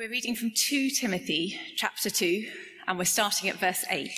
We're 0.00 0.08
reading 0.08 0.34
from 0.34 0.52
2 0.52 0.88
Timothy 0.88 1.60
chapter 1.76 2.08
2, 2.08 2.48
and 2.88 2.96
we're 2.96 3.04
starting 3.04 3.50
at 3.50 3.60
verse 3.60 3.84
8, 3.90 4.10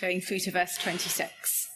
going 0.00 0.22
through 0.22 0.38
to 0.38 0.50
verse 0.50 0.78
26. 0.78 1.68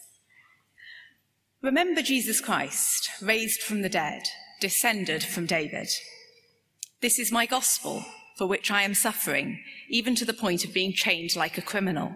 Remember 1.61 2.01
Jesus 2.01 2.41
Christ, 2.41 3.11
raised 3.21 3.61
from 3.61 3.83
the 3.83 3.89
dead, 3.89 4.23
descended 4.59 5.23
from 5.23 5.45
David. 5.45 5.87
This 7.01 7.19
is 7.19 7.31
my 7.31 7.45
gospel, 7.45 8.03
for 8.39 8.47
which 8.47 8.71
I 8.71 8.81
am 8.81 8.95
suffering, 8.95 9.63
even 9.87 10.15
to 10.15 10.25
the 10.25 10.33
point 10.33 10.65
of 10.65 10.73
being 10.73 10.91
chained 10.91 11.35
like 11.35 11.59
a 11.59 11.61
criminal. 11.61 12.15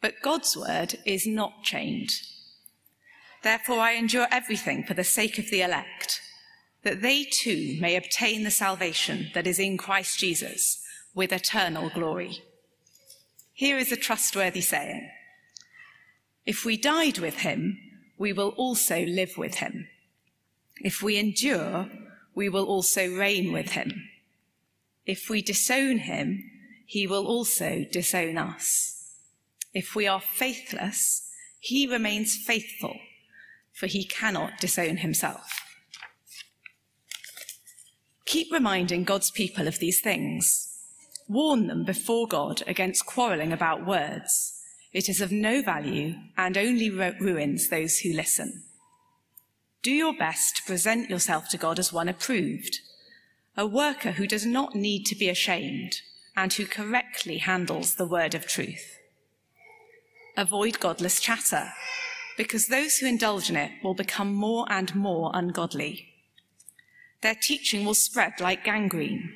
But 0.00 0.22
God's 0.22 0.56
word 0.56 0.94
is 1.04 1.26
not 1.26 1.64
chained. 1.64 2.10
Therefore, 3.42 3.80
I 3.80 3.94
endure 3.94 4.28
everything 4.30 4.84
for 4.84 4.94
the 4.94 5.02
sake 5.02 5.40
of 5.40 5.50
the 5.50 5.62
elect 5.62 6.20
that 6.84 7.02
they 7.02 7.24
too 7.24 7.76
may 7.80 7.96
obtain 7.96 8.44
the 8.44 8.50
salvation 8.50 9.30
that 9.34 9.46
is 9.46 9.58
in 9.58 9.76
Christ 9.76 10.18
Jesus 10.18 10.80
with 11.14 11.32
eternal 11.32 11.90
glory. 11.90 12.42
Here 13.52 13.78
is 13.78 13.90
a 13.90 13.96
trustworthy 13.96 14.60
saying 14.60 15.10
If 16.44 16.64
we 16.64 16.76
died 16.76 17.18
with 17.18 17.38
him, 17.38 17.78
we 18.18 18.32
will 18.32 18.50
also 18.50 19.04
live 19.04 19.36
with 19.36 19.56
him. 19.56 19.88
If 20.76 21.02
we 21.02 21.18
endure, 21.18 21.88
we 22.34 22.48
will 22.48 22.66
also 22.66 23.08
reign 23.08 23.52
with 23.52 23.70
him. 23.70 24.08
If 25.06 25.30
we 25.30 25.42
disown 25.42 25.98
him, 25.98 26.50
he 26.86 27.06
will 27.06 27.26
also 27.26 27.84
disown 27.90 28.38
us. 28.38 28.94
If 29.72 29.94
we 29.94 30.06
are 30.06 30.20
faithless, 30.20 31.30
he 31.60 31.86
remains 31.86 32.36
faithful, 32.36 32.96
for 33.72 33.86
he 33.86 34.04
cannot 34.04 34.60
disown 34.60 34.98
himself. 34.98 35.63
Keep 38.34 38.50
reminding 38.50 39.04
God's 39.04 39.30
people 39.30 39.68
of 39.68 39.78
these 39.78 40.00
things. 40.00 40.76
Warn 41.28 41.68
them 41.68 41.84
before 41.84 42.26
God 42.26 42.64
against 42.66 43.06
quarreling 43.06 43.52
about 43.52 43.86
words. 43.86 44.60
It 44.92 45.08
is 45.08 45.20
of 45.20 45.30
no 45.30 45.62
value 45.62 46.16
and 46.36 46.58
only 46.58 46.90
ruins 46.90 47.68
those 47.68 47.98
who 47.98 48.12
listen. 48.12 48.64
Do 49.84 49.92
your 49.92 50.16
best 50.16 50.56
to 50.56 50.62
present 50.64 51.08
yourself 51.08 51.48
to 51.50 51.56
God 51.56 51.78
as 51.78 51.92
one 51.92 52.08
approved, 52.08 52.80
a 53.56 53.68
worker 53.68 54.10
who 54.10 54.26
does 54.26 54.44
not 54.44 54.74
need 54.74 55.04
to 55.04 55.14
be 55.14 55.28
ashamed 55.28 56.00
and 56.34 56.52
who 56.52 56.66
correctly 56.66 57.38
handles 57.38 57.94
the 57.94 58.04
word 58.04 58.34
of 58.34 58.48
truth. 58.48 58.98
Avoid 60.36 60.80
godless 60.80 61.20
chatter, 61.20 61.68
because 62.36 62.66
those 62.66 62.96
who 62.96 63.06
indulge 63.06 63.48
in 63.48 63.54
it 63.54 63.70
will 63.84 63.94
become 63.94 64.34
more 64.34 64.66
and 64.68 64.92
more 64.96 65.30
ungodly 65.32 66.13
their 67.24 67.34
teaching 67.34 67.86
will 67.86 67.94
spread 67.94 68.34
like 68.38 68.64
gangrene. 68.64 69.32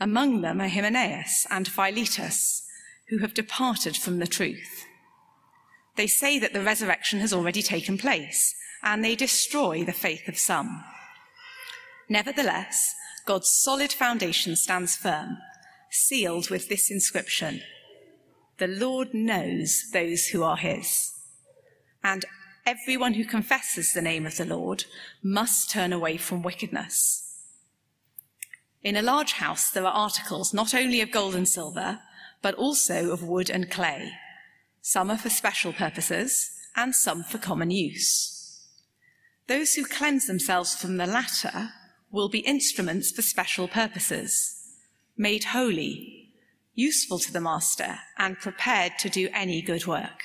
Among 0.00 0.40
them 0.40 0.62
are 0.62 0.68
Hymenaeus 0.68 1.46
and 1.50 1.68
Philetus, 1.68 2.66
who 3.10 3.18
have 3.18 3.34
departed 3.34 3.98
from 3.98 4.18
the 4.18 4.26
truth. 4.26 4.86
They 5.96 6.06
say 6.06 6.38
that 6.38 6.54
the 6.54 6.62
resurrection 6.62 7.20
has 7.20 7.34
already 7.34 7.60
taken 7.60 7.98
place, 7.98 8.54
and 8.82 9.04
they 9.04 9.14
destroy 9.14 9.84
the 9.84 9.92
faith 9.92 10.26
of 10.26 10.38
some. 10.38 10.82
Nevertheless, 12.08 12.94
God's 13.26 13.50
solid 13.50 13.92
foundation 13.92 14.56
stands 14.56 14.96
firm, 14.96 15.36
sealed 15.90 16.48
with 16.48 16.70
this 16.70 16.90
inscription 16.90 17.60
The 18.56 18.68
Lord 18.68 19.12
knows 19.12 19.90
those 19.92 20.28
who 20.28 20.42
are 20.42 20.56
his. 20.56 21.12
And 22.02 22.24
everyone 22.66 23.14
who 23.14 23.24
confesses 23.24 23.92
the 23.92 24.02
name 24.02 24.26
of 24.26 24.36
the 24.36 24.44
Lord 24.44 24.84
must 25.22 25.70
turn 25.70 25.92
away 25.92 26.16
from 26.16 26.42
wickedness. 26.42 27.22
In 28.82 28.96
a 28.96 29.02
large 29.02 29.34
house, 29.34 29.70
there 29.70 29.86
are 29.86 29.92
articles 29.92 30.52
not 30.52 30.74
only 30.74 31.00
of 31.00 31.12
gold 31.12 31.36
and 31.36 31.48
silver, 31.48 32.00
but 32.42 32.54
also 32.56 33.12
of 33.12 33.22
wood 33.22 33.48
and 33.48 33.70
clay. 33.70 34.10
Some 34.82 35.10
are 35.10 35.18
for 35.18 35.30
special 35.30 35.72
purposes, 35.72 36.50
and 36.74 36.94
some 36.94 37.22
for 37.22 37.38
common 37.38 37.70
use. 37.70 38.60
Those 39.46 39.74
who 39.74 39.86
cleanse 39.86 40.26
themselves 40.26 40.74
from 40.74 40.96
the 40.96 41.06
latter 41.06 41.70
will 42.10 42.28
be 42.28 42.40
instruments 42.40 43.12
for 43.12 43.22
special 43.22 43.68
purposes, 43.68 44.74
made 45.16 45.44
holy, 45.44 46.32
useful 46.74 47.18
to 47.20 47.32
the 47.32 47.40
master, 47.40 47.98
and 48.18 48.38
prepared 48.38 48.92
to 48.98 49.08
do 49.08 49.28
any 49.32 49.62
good 49.62 49.86
work. 49.86 50.24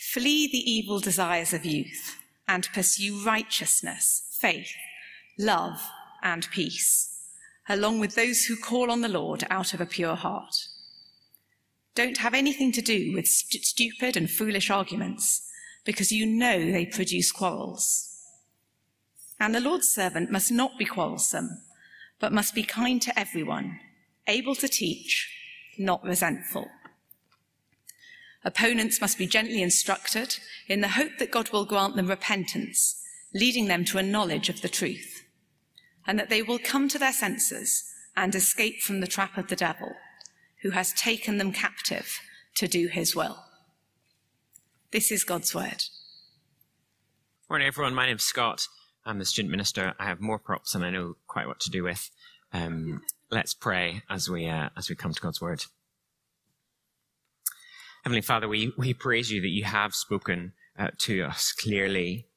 Flee 0.00 0.48
the 0.48 0.58
evil 0.58 0.98
desires 0.98 1.52
of 1.52 1.66
youth 1.66 2.16
and 2.48 2.66
pursue 2.72 3.22
righteousness, 3.22 4.22
faith, 4.40 4.72
love, 5.38 5.78
and 6.22 6.50
peace, 6.50 7.20
along 7.68 8.00
with 8.00 8.14
those 8.14 8.46
who 8.46 8.56
call 8.56 8.90
on 8.90 9.02
the 9.02 9.08
Lord 9.08 9.44
out 9.50 9.74
of 9.74 9.80
a 9.80 9.86
pure 9.86 10.14
heart. 10.14 10.54
Don't 11.94 12.16
have 12.16 12.32
anything 12.32 12.72
to 12.72 12.80
do 12.80 13.12
with 13.12 13.28
st- 13.28 13.62
stupid 13.62 14.16
and 14.16 14.30
foolish 14.30 14.70
arguments, 14.70 15.46
because 15.84 16.10
you 16.10 16.24
know 16.24 16.58
they 16.58 16.86
produce 16.86 17.30
quarrels. 17.30 18.08
And 19.38 19.54
the 19.54 19.60
Lord's 19.60 19.88
servant 19.88 20.30
must 20.30 20.50
not 20.50 20.78
be 20.78 20.86
quarrelsome, 20.86 21.60
but 22.18 22.32
must 22.32 22.54
be 22.54 22.62
kind 22.62 23.02
to 23.02 23.18
everyone, 23.18 23.78
able 24.26 24.54
to 24.56 24.66
teach, 24.66 25.30
not 25.78 26.02
resentful. 26.02 26.70
Opponents 28.44 29.00
must 29.00 29.18
be 29.18 29.26
gently 29.26 29.62
instructed 29.62 30.38
in 30.66 30.80
the 30.80 30.88
hope 30.88 31.18
that 31.18 31.30
God 31.30 31.50
will 31.50 31.66
grant 31.66 31.96
them 31.96 32.08
repentance, 32.08 33.02
leading 33.34 33.66
them 33.66 33.84
to 33.86 33.98
a 33.98 34.02
knowledge 34.02 34.48
of 34.48 34.62
the 34.62 34.68
truth, 34.68 35.24
and 36.06 36.18
that 36.18 36.30
they 36.30 36.42
will 36.42 36.58
come 36.58 36.88
to 36.88 36.98
their 36.98 37.12
senses 37.12 37.84
and 38.16 38.34
escape 38.34 38.80
from 38.80 39.00
the 39.00 39.06
trap 39.06 39.36
of 39.36 39.48
the 39.48 39.56
devil, 39.56 39.92
who 40.62 40.70
has 40.70 40.92
taken 40.94 41.38
them 41.38 41.52
captive 41.52 42.18
to 42.56 42.66
do 42.66 42.88
his 42.88 43.14
will. 43.14 43.44
This 44.90 45.12
is 45.12 45.22
God's 45.22 45.54
word. 45.54 45.84
Morning, 47.48 47.68
everyone. 47.68 47.94
My 47.94 48.06
name's 48.06 48.24
Scott. 48.24 48.66
I'm 49.04 49.18
the 49.18 49.24
student 49.24 49.50
minister. 49.50 49.94
I 49.98 50.06
have 50.06 50.20
more 50.20 50.38
props 50.38 50.72
than 50.72 50.82
I 50.82 50.90
know 50.90 51.16
quite 51.26 51.46
what 51.46 51.60
to 51.60 51.70
do 51.70 51.82
with. 51.82 52.10
Um, 52.52 53.02
let's 53.30 53.54
pray 53.54 54.02
as 54.08 54.28
we 54.28 54.48
uh, 54.48 54.70
as 54.76 54.88
we 54.88 54.96
come 54.96 55.12
to 55.12 55.20
God's 55.20 55.40
word. 55.40 55.64
Heavenly 58.02 58.22
Father, 58.22 58.48
we, 58.48 58.72
we 58.78 58.94
praise 58.94 59.30
you 59.30 59.42
that 59.42 59.50
you 59.50 59.64
have 59.64 59.94
spoken 59.94 60.52
uh, 60.78 60.88
to 61.00 61.22
us 61.22 61.52
clearly, 61.52 62.28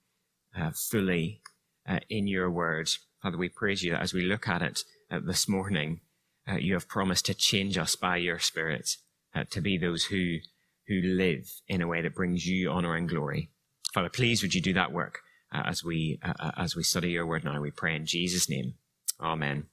uh, 0.58 0.72
fully 0.72 1.42
uh, 1.88 2.00
in 2.10 2.28
your 2.28 2.52
word. 2.52 2.90
Father, 3.22 3.38
we 3.38 3.48
praise 3.48 3.82
you 3.82 3.92
that 3.92 4.02
as 4.02 4.14
we 4.14 4.24
look 4.24 4.46
at 4.48 4.62
it 4.62 4.82
uh, 5.10 5.20
this 5.26 5.48
morning, 5.48 6.02
uh, 6.46 6.56
you 6.56 6.74
have 6.74 6.90
promised 6.90 7.26
to 7.28 7.34
change 7.34 7.78
us 7.78 7.96
by 7.96 8.18
your 8.18 8.40
Spirit 8.40 8.98
uh, 9.34 9.46
to 9.52 9.62
be 9.62 9.78
those 9.78 10.06
who, 10.06 10.40
who 10.88 11.00
live 11.02 11.50
in 11.70 11.82
a 11.82 11.88
way 11.88 12.02
that 12.02 12.16
brings 12.16 12.46
you 12.46 12.70
honor 12.70 12.96
and 12.96 13.08
glory. 13.08 13.50
Father, 13.94 14.10
please 14.10 14.42
would 14.42 14.54
you 14.54 14.62
do 14.62 14.74
that 14.74 14.92
work 14.92 15.20
as 15.54 15.84
we 15.84 16.20
as 16.58 16.76
we 16.76 16.82
study 16.82 17.12
your 17.12 17.28
word 17.28 17.44
now. 17.44 17.62
We 17.62 17.70
pray 17.70 17.96
in 17.96 18.08
Jesus' 18.08 18.50
name. 18.50 18.74
Amen. 19.22 19.68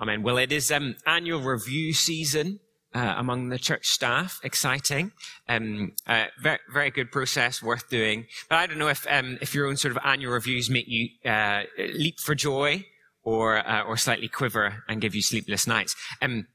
Amen. 0.00 0.22
Well, 0.22 0.38
it 0.38 0.52
is 0.52 0.70
um, 0.70 0.94
annual 1.06 1.40
review 1.40 1.92
season 1.92 2.60
uh, 2.94 3.14
among 3.16 3.48
the 3.48 3.58
church 3.58 3.86
staff. 3.88 4.40
Exciting. 4.42 5.12
Um, 5.48 5.92
uh, 6.06 6.26
very, 6.40 6.58
very 6.72 6.90
good 6.90 7.10
process, 7.10 7.62
worth 7.62 7.88
doing. 7.88 8.26
But 8.48 8.56
I 8.56 8.66
don't 8.66 8.78
know 8.78 8.88
if, 8.88 9.06
um, 9.10 9.38
if 9.40 9.54
your 9.54 9.66
own 9.66 9.76
sort 9.76 9.92
of 9.92 9.98
annual 10.04 10.32
reviews 10.32 10.70
make 10.70 10.86
you 10.88 11.08
uh, 11.24 11.64
leap 11.76 12.20
for 12.20 12.34
joy 12.34 12.86
or, 13.22 13.66
uh, 13.66 13.82
or 13.82 13.96
slightly 13.96 14.28
quiver 14.28 14.84
and 14.88 15.00
give 15.00 15.14
you 15.14 15.22
sleepless 15.22 15.66
nights. 15.66 15.96
Um, 16.22 16.46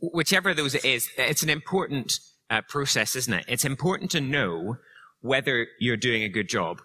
whichever 0.00 0.50
of 0.50 0.56
those 0.56 0.74
it 0.74 0.84
is, 0.84 1.08
it's 1.16 1.42
an 1.42 1.50
important 1.50 2.18
uh, 2.50 2.62
process, 2.62 3.16
isn't 3.16 3.32
it? 3.32 3.44
It's 3.48 3.64
important 3.64 4.10
to 4.12 4.20
know 4.20 4.76
whether 5.20 5.66
you're 5.78 5.96
doing 5.96 6.22
a 6.22 6.28
good 6.28 6.48
job. 6.48 6.80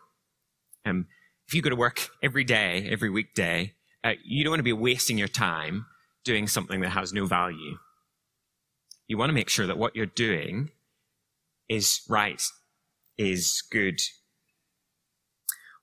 Um, 0.85 1.07
if 1.47 1.53
you 1.53 1.61
go 1.61 1.69
to 1.69 1.75
work 1.75 2.09
every 2.23 2.43
day, 2.43 2.87
every 2.89 3.09
weekday, 3.09 3.73
uh, 4.03 4.13
you 4.23 4.43
don't 4.43 4.51
want 4.51 4.59
to 4.59 4.63
be 4.63 4.73
wasting 4.73 5.17
your 5.17 5.27
time 5.27 5.85
doing 6.23 6.47
something 6.47 6.81
that 6.81 6.89
has 6.89 7.13
no 7.13 7.25
value. 7.25 7.77
You 9.11 9.17
want 9.17 9.29
to 9.29 9.33
make 9.33 9.49
sure 9.49 9.67
that 9.67 9.77
what 9.77 9.93
you're 9.93 10.05
doing 10.05 10.69
is 11.67 11.99
right, 12.07 12.41
is 13.17 13.61
good. 13.69 13.99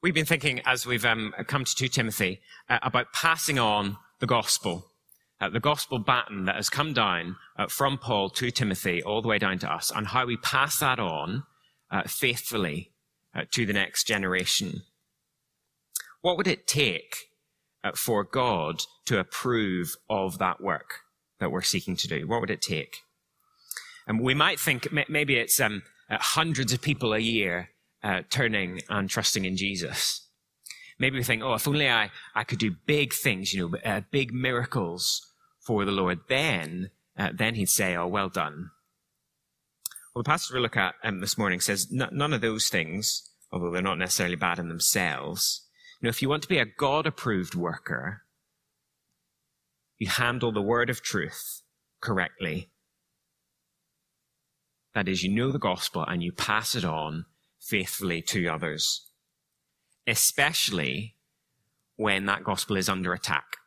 We've 0.03 0.15
been 0.15 0.25
thinking 0.25 0.63
as 0.65 0.87
we've 0.87 1.05
um, 1.05 1.35
come 1.47 1.67
to 1.67 1.75
2 1.75 1.89
Timothy 1.89 2.41
uh, 2.71 2.79
about 2.83 3.13
passing 3.13 3.59
on 3.59 3.99
the 4.21 4.27
gospel, 4.27 4.93
uh, 5.43 5.51
the 5.51 5.61
gospel 5.61 5.99
baton 5.99 6.47
that 6.47 6.55
has 6.55 6.71
come 6.71 6.95
down 6.95 7.37
uh, 7.59 7.67
from 7.67 7.99
Paul 7.99 8.31
to 8.31 8.51
Timothy 8.51 9.03
all 9.03 9.21
the 9.21 9.29
way 9.29 9.39
down 9.39 9.59
to 9.59 9.71
us, 9.71 9.93
and 9.95 10.07
how 10.07 10.25
we 10.25 10.39
pass 10.39 10.79
that 10.79 10.99
on 10.99 11.43
uh, 11.91 12.05
faithfully 12.05 12.93
uh, 13.35 13.43
to 13.53 13.67
the 13.67 13.75
next 13.75 14.07
generation. 14.07 14.85
What 16.23 16.39
would 16.39 16.47
it 16.47 16.67
take 16.67 17.15
uh, 17.85 17.91
for 17.95 18.25
God 18.25 18.85
to 19.05 19.19
approve 19.19 19.97
of 20.09 20.39
that 20.39 20.63
work 20.63 21.01
that 21.41 21.53
we're 21.53 21.61
seeking 21.61 21.95
to 21.97 22.09
do? 22.09 22.27
What 22.27 22.41
would 22.41 22.51
it 22.51 22.63
take? 22.63 23.03
And 24.09 24.21
we 24.21 24.33
might 24.33 24.59
think 24.59 24.89
maybe 25.09 25.37
it's 25.37 25.61
um, 25.61 25.83
uh, 26.11 26.17
hundreds 26.19 26.73
of 26.73 26.81
people 26.81 27.13
a 27.13 27.19
year 27.19 27.69
uh, 28.03 28.23
turning 28.31 28.81
and 28.89 29.09
trusting 29.09 29.45
in 29.45 29.57
Jesus. 29.57 30.27
Maybe 30.99 31.19
we 31.19 31.23
think, 31.23 31.43
oh, 31.43 31.55
if 31.55 31.69
only 31.69 31.89
I, 31.89 32.11
I 32.35 32.43
could 32.43 32.59
do 32.59 32.75
big 32.87 33.13
things, 33.13 33.53
you 33.53 33.69
know, 33.69 33.79
uh, 33.85 34.01
big 34.11 34.33
miracles 34.33 35.25
for 35.61 35.85
the 35.85 35.93
Lord, 35.93 36.21
then, 36.29 36.91
uh, 37.19 37.31
then 37.35 37.55
he'd 37.55 37.69
say, 37.69 37.95
oh, 37.95 38.07
well 38.07 38.31
done. 38.31 38.71
Well, 40.15 40.23
the 40.23 40.29
passage 40.29 40.55
we 40.55 40.61
look 40.61 40.77
at 40.77 40.95
um, 41.05 41.21
this 41.21 41.37
morning 41.37 41.61
says 41.61 41.93
none 41.93 42.33
of 42.33 42.41
those 42.41 42.69
things, 42.69 43.31
although 43.53 43.71
they're 43.71 43.83
not 43.83 43.99
necessarily 43.99 44.37
bad 44.37 44.59
in 44.59 44.69
themselves. 44.69 45.67
You 46.01 46.07
know, 46.07 46.11
if 46.11 46.23
you 46.23 46.31
want 46.31 46.43
to 46.45 46.49
be 46.49 46.59
a 46.59 46.65
God 46.65 47.07
approved 47.07 47.55
worker, 47.55 48.23
you 49.99 50.09
handle 50.09 50.51
the 50.51 50.63
word 50.63 50.89
of 50.89 51.03
truth 51.03 51.63
correctly. 52.01 52.71
That 54.99 55.07
is, 55.07 55.23
you 55.23 55.31
know 55.31 55.53
the 55.53 55.61
gospel 55.61 56.05
and 56.05 56.25
you 56.25 56.33
pass 56.33 56.75
it 56.75 56.85
on 56.85 57.27
faithfully 57.61 58.21
to 58.23 58.49
others, 58.49 59.09
especially 60.09 61.15
when 61.95 62.27
that 62.27 62.43
gospel 62.43 62.77
is 62.77 62.89
under 62.89 63.13
attack. 63.13 63.59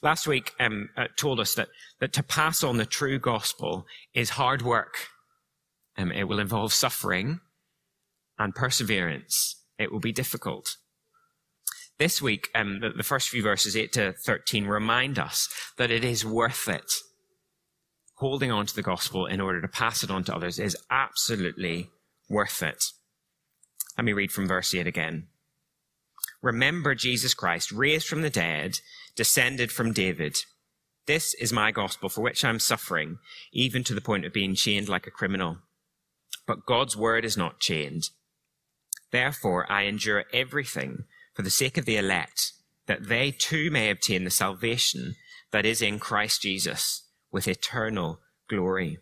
Last 0.00 0.26
week 0.26 0.52
um, 0.58 0.88
uh, 0.96 1.08
told 1.18 1.38
us 1.38 1.54
that, 1.56 1.68
that 2.00 2.14
to 2.14 2.22
pass 2.22 2.64
on 2.64 2.78
the 2.78 2.86
true 2.86 3.18
gospel 3.18 3.86
is 4.14 4.30
hard 4.30 4.62
work. 4.62 5.08
Um, 5.98 6.10
it 6.10 6.24
will 6.24 6.40
involve 6.40 6.72
suffering 6.72 7.40
and 8.38 8.54
perseverance. 8.54 9.64
It 9.78 9.92
will 9.92 10.00
be 10.00 10.12
difficult. 10.12 10.78
This 11.98 12.22
week, 12.22 12.48
um, 12.54 12.80
the, 12.80 12.88
the 12.88 13.02
first 13.02 13.28
few 13.28 13.42
verses, 13.42 13.76
8 13.76 13.92
to 13.92 14.12
13, 14.14 14.64
remind 14.64 15.18
us 15.18 15.50
that 15.76 15.90
it 15.90 16.04
is 16.04 16.24
worth 16.24 16.70
it. 16.70 16.90
Holding 18.18 18.50
on 18.50 18.66
to 18.66 18.74
the 18.74 18.82
gospel 18.82 19.26
in 19.26 19.40
order 19.40 19.60
to 19.60 19.68
pass 19.68 20.02
it 20.02 20.10
on 20.10 20.24
to 20.24 20.34
others 20.34 20.58
is 20.58 20.76
absolutely 20.90 21.90
worth 22.28 22.64
it. 22.64 22.86
Let 23.96 24.04
me 24.04 24.12
read 24.12 24.32
from 24.32 24.48
verse 24.48 24.74
8 24.74 24.88
again. 24.88 25.28
Remember 26.42 26.96
Jesus 26.96 27.32
Christ, 27.32 27.70
raised 27.70 28.08
from 28.08 28.22
the 28.22 28.30
dead, 28.30 28.80
descended 29.14 29.70
from 29.70 29.92
David. 29.92 30.36
This 31.06 31.32
is 31.34 31.52
my 31.52 31.70
gospel 31.70 32.08
for 32.08 32.22
which 32.22 32.44
I'm 32.44 32.58
suffering, 32.58 33.18
even 33.52 33.84
to 33.84 33.94
the 33.94 34.00
point 34.00 34.24
of 34.24 34.32
being 34.32 34.56
chained 34.56 34.88
like 34.88 35.06
a 35.06 35.12
criminal. 35.12 35.58
But 36.44 36.66
God's 36.66 36.96
word 36.96 37.24
is 37.24 37.36
not 37.36 37.60
chained. 37.60 38.10
Therefore, 39.12 39.70
I 39.70 39.82
endure 39.82 40.24
everything 40.32 41.04
for 41.34 41.42
the 41.42 41.50
sake 41.50 41.78
of 41.78 41.84
the 41.84 41.96
elect, 41.96 42.50
that 42.86 43.06
they 43.06 43.30
too 43.30 43.70
may 43.70 43.90
obtain 43.90 44.24
the 44.24 44.30
salvation 44.30 45.14
that 45.52 45.64
is 45.64 45.80
in 45.80 46.00
Christ 46.00 46.42
Jesus 46.42 47.04
with 47.30 47.48
eternal 47.48 48.20
glory. 48.48 48.98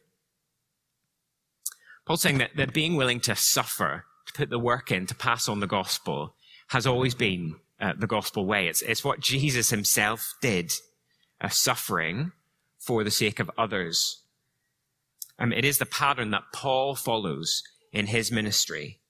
Paul's 2.05 2.23
saying 2.23 2.39
that, 2.39 2.57
that 2.57 2.73
being 2.73 2.97
willing 2.97 3.21
to 3.21 3.35
suffer, 3.35 4.05
to 4.27 4.33
put 4.33 4.51
the 4.51 4.59
work 4.59 4.93
in, 4.93 5.07
to 5.07 5.15
pass 5.15 5.49
on 5.49 5.61
the 5.61 5.67
gospel, 5.67 6.35
has 6.69 6.87
always 6.87 7.15
been 7.15 7.57
uh, 7.81 7.93
the 7.99 8.07
gospel 8.07 8.47
way. 8.47 8.69
It's, 8.69 8.83
it's 8.83 9.05
what 9.05 9.21
Jesus 9.21 9.71
himself 9.71 10.35
did, 10.41 10.73
uh, 11.41 11.49
suffering 11.49 12.33
for 12.79 13.05
the 13.05 13.11
sake 13.11 13.41
of 13.41 13.51
others. 13.59 14.23
Um, 15.39 15.53
it 15.53 15.65
is 15.65 15.79
the 15.79 15.87
pattern 15.87 16.31
that 16.31 16.45
Paul 16.53 16.95
follows 16.95 17.63
in 17.93 18.07
his 18.07 18.33
ministry. 18.33 19.01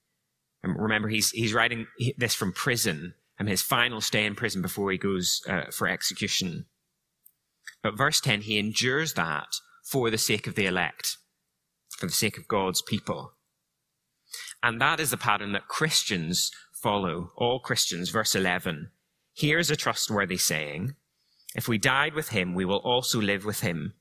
Um, 0.64 0.76
remember, 0.76 1.08
he's, 1.08 1.30
he's 1.30 1.54
writing 1.54 1.86
this 2.16 2.34
from 2.34 2.52
prison, 2.52 3.14
um, 3.38 3.46
his 3.46 3.62
final 3.62 4.00
stay 4.00 4.24
in 4.24 4.34
prison 4.34 4.62
before 4.62 4.90
he 4.90 4.98
goes 4.98 5.42
uh, 5.48 5.70
for 5.70 5.86
execution. 5.86 6.64
But 7.82 7.96
verse 7.96 8.20
10, 8.20 8.42
he 8.42 8.58
endures 8.58 9.14
that 9.14 9.48
for 9.84 10.10
the 10.10 10.18
sake 10.18 10.46
of 10.46 10.54
the 10.54 10.66
elect, 10.66 11.16
for 11.98 12.06
the 12.06 12.12
sake 12.12 12.38
of 12.38 12.48
God's 12.48 12.82
people. 12.82 13.32
And 14.62 14.80
that 14.80 15.00
is 15.00 15.10
the 15.10 15.16
pattern 15.16 15.52
that 15.52 15.68
Christians 15.68 16.50
follow, 16.72 17.32
all 17.36 17.60
Christians. 17.60 18.10
Verse 18.10 18.34
11. 18.34 18.90
Here's 19.34 19.70
a 19.70 19.76
trustworthy 19.76 20.36
saying. 20.36 20.94
If 21.54 21.68
we 21.68 21.78
died 21.78 22.14
with 22.14 22.30
him, 22.30 22.54
we 22.54 22.64
will 22.64 22.78
also 22.78 23.20
live 23.20 23.44
with 23.44 23.60
him. 23.60 23.94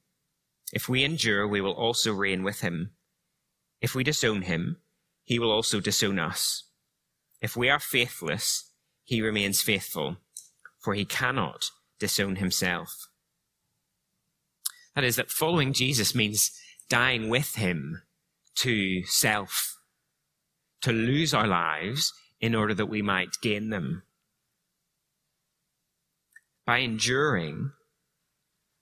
If 0.73 0.89
we 0.89 1.03
endure, 1.03 1.47
we 1.47 1.61
will 1.61 1.73
also 1.73 2.13
reign 2.13 2.43
with 2.43 2.61
him. 2.61 2.91
If 3.81 3.95
we 3.95 4.03
disown 4.03 4.43
him, 4.43 4.77
he 5.23 5.39
will 5.39 5.51
also 5.51 5.79
disown 5.79 6.19
us. 6.19 6.63
If 7.41 7.55
we 7.55 7.69
are 7.69 7.79
faithless, 7.79 8.71
he 9.03 9.21
remains 9.21 9.61
faithful, 9.61 10.17
for 10.79 10.95
he 10.95 11.05
cannot 11.05 11.69
disown 11.99 12.37
himself. 12.37 13.07
That 14.95 15.03
is, 15.03 15.17
that 15.17 15.29
following 15.29 15.73
Jesus 15.73 16.15
means 16.15 16.51
dying 16.89 17.29
with 17.29 17.55
him 17.55 18.01
to 18.55 19.03
self, 19.05 19.77
to 20.81 20.91
lose 20.91 21.33
our 21.33 21.47
lives 21.47 22.13
in 22.39 22.55
order 22.55 22.73
that 22.73 22.85
we 22.85 23.01
might 23.01 23.41
gain 23.41 23.69
them. 23.69 24.03
By 26.65 26.79
enduring, 26.79 27.71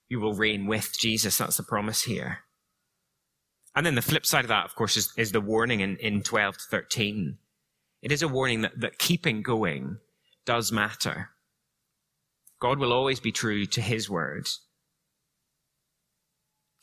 you 0.08 0.20
will 0.20 0.34
reign 0.34 0.66
with 0.66 0.96
Jesus. 0.98 1.38
That's 1.38 1.56
the 1.56 1.62
promise 1.62 2.04
here. 2.04 2.38
And 3.74 3.84
then 3.84 3.96
the 3.96 4.02
flip 4.02 4.24
side 4.24 4.44
of 4.44 4.48
that, 4.48 4.64
of 4.64 4.74
course, 4.76 4.96
is, 4.96 5.12
is 5.16 5.32
the 5.32 5.40
warning 5.40 5.80
in, 5.80 5.96
in 5.96 6.22
12 6.22 6.58
to 6.58 6.64
13. 6.70 7.38
It 8.02 8.12
is 8.12 8.22
a 8.22 8.28
warning 8.28 8.60
that, 8.60 8.78
that 8.80 8.98
keeping 8.98 9.42
going 9.42 9.98
does 10.46 10.70
matter. 10.70 11.30
God 12.60 12.78
will 12.78 12.92
always 12.92 13.18
be 13.18 13.32
true 13.32 13.66
to 13.66 13.80
his 13.80 14.08
word. 14.08 14.48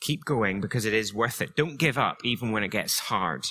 Keep 0.02 0.24
going 0.24 0.60
because 0.60 0.84
it 0.84 0.92
is 0.92 1.14
worth 1.14 1.40
it. 1.40 1.54
Don't 1.54 1.78
give 1.78 1.96
up 1.96 2.18
even 2.24 2.50
when 2.50 2.64
it 2.64 2.72
gets 2.72 2.98
hard. 2.98 3.46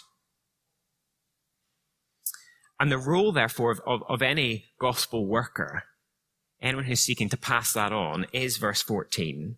And 2.78 2.92
the 2.92 2.98
role, 2.98 3.32
therefore, 3.32 3.72
of, 3.72 3.80
of, 3.88 4.04
of 4.10 4.22
any 4.22 4.66
gospel 4.78 5.26
worker, 5.26 5.84
anyone 6.62 6.84
who's 6.84 7.00
seeking 7.00 7.30
to 7.30 7.38
pass 7.38 7.72
that 7.72 7.94
on, 7.94 8.26
is 8.34 8.58
verse 8.58 8.82
14, 8.82 9.56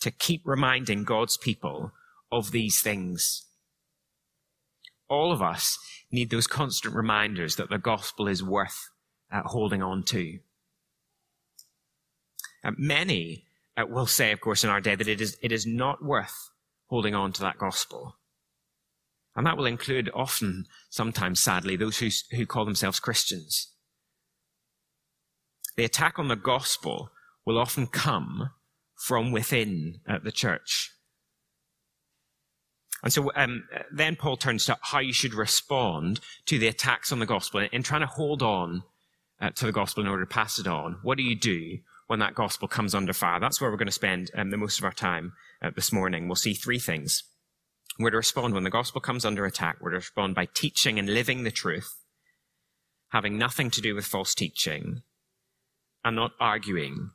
to 0.00 0.10
keep 0.10 0.40
reminding 0.46 1.04
God's 1.04 1.36
people 1.36 1.92
of 2.32 2.52
these 2.52 2.80
things. 2.80 3.44
All 5.10 5.30
of 5.30 5.42
us 5.42 5.78
need 6.10 6.30
those 6.30 6.46
constant 6.46 6.94
reminders 6.94 7.56
that 7.56 7.68
the 7.68 7.76
gospel 7.76 8.28
is 8.28 8.42
worth 8.42 8.88
uh, 9.30 9.42
holding 9.44 9.82
on 9.82 10.04
to. 10.04 10.38
Uh, 12.64 12.70
many 12.78 13.44
will 13.82 14.06
say, 14.06 14.32
of 14.32 14.40
course, 14.40 14.62
in 14.64 14.70
our 14.70 14.80
day 14.80 14.94
that 14.94 15.08
it 15.08 15.20
is, 15.20 15.36
it 15.42 15.52
is 15.52 15.66
not 15.66 16.04
worth 16.04 16.50
holding 16.86 17.14
on 17.14 17.32
to 17.32 17.40
that 17.42 17.58
gospel. 17.58 18.16
And 19.36 19.46
that 19.46 19.56
will 19.56 19.66
include 19.66 20.10
often, 20.14 20.66
sometimes 20.90 21.40
sadly, 21.40 21.76
those 21.76 21.98
who, 21.98 22.08
who 22.36 22.46
call 22.46 22.64
themselves 22.64 23.00
Christians. 23.00 23.72
The 25.76 25.84
attack 25.84 26.18
on 26.18 26.28
the 26.28 26.36
gospel 26.36 27.10
will 27.44 27.58
often 27.58 27.88
come 27.88 28.50
from 28.94 29.32
within 29.32 30.00
uh, 30.08 30.18
the 30.22 30.30
church. 30.30 30.92
And 33.02 33.12
so 33.12 33.30
um, 33.34 33.64
then 33.92 34.16
Paul 34.16 34.36
turns 34.36 34.64
to 34.66 34.78
how 34.80 35.00
you 35.00 35.12
should 35.12 35.34
respond 35.34 36.20
to 36.46 36.58
the 36.58 36.68
attacks 36.68 37.12
on 37.12 37.18
the 37.18 37.26
gospel 37.26 37.60
in, 37.60 37.68
in 37.72 37.82
trying 37.82 38.00
to 38.00 38.06
hold 38.06 38.40
on 38.40 38.84
uh, 39.40 39.50
to 39.50 39.66
the 39.66 39.72
gospel 39.72 40.02
in 40.02 40.08
order 40.08 40.24
to 40.24 40.32
pass 40.32 40.58
it 40.58 40.66
on. 40.66 40.98
What 41.02 41.18
do 41.18 41.24
you 41.24 41.36
do 41.36 41.78
when 42.06 42.18
that 42.18 42.34
gospel 42.34 42.68
comes 42.68 42.94
under 42.94 43.12
fire? 43.12 43.40
That's 43.40 43.60
where 43.60 43.70
we're 43.70 43.76
going 43.76 43.86
to 43.86 43.92
spend 43.92 44.30
um, 44.34 44.50
the 44.50 44.56
most 44.56 44.78
of 44.78 44.84
our 44.84 44.92
time 44.92 45.32
uh, 45.62 45.70
this 45.74 45.92
morning. 45.92 46.28
We'll 46.28 46.36
see 46.36 46.54
three 46.54 46.78
things. 46.78 47.22
We're 47.98 48.10
to 48.10 48.16
respond 48.16 48.54
when 48.54 48.64
the 48.64 48.70
gospel 48.70 49.00
comes 49.00 49.24
under 49.24 49.44
attack. 49.44 49.76
We're 49.80 49.90
to 49.90 49.96
respond 49.96 50.34
by 50.34 50.48
teaching 50.52 50.98
and 50.98 51.08
living 51.08 51.44
the 51.44 51.50
truth, 51.50 51.94
having 53.10 53.38
nothing 53.38 53.70
to 53.70 53.80
do 53.80 53.94
with 53.94 54.04
false 54.04 54.34
teaching, 54.34 55.02
and 56.04 56.16
not 56.16 56.32
arguing, 56.40 57.10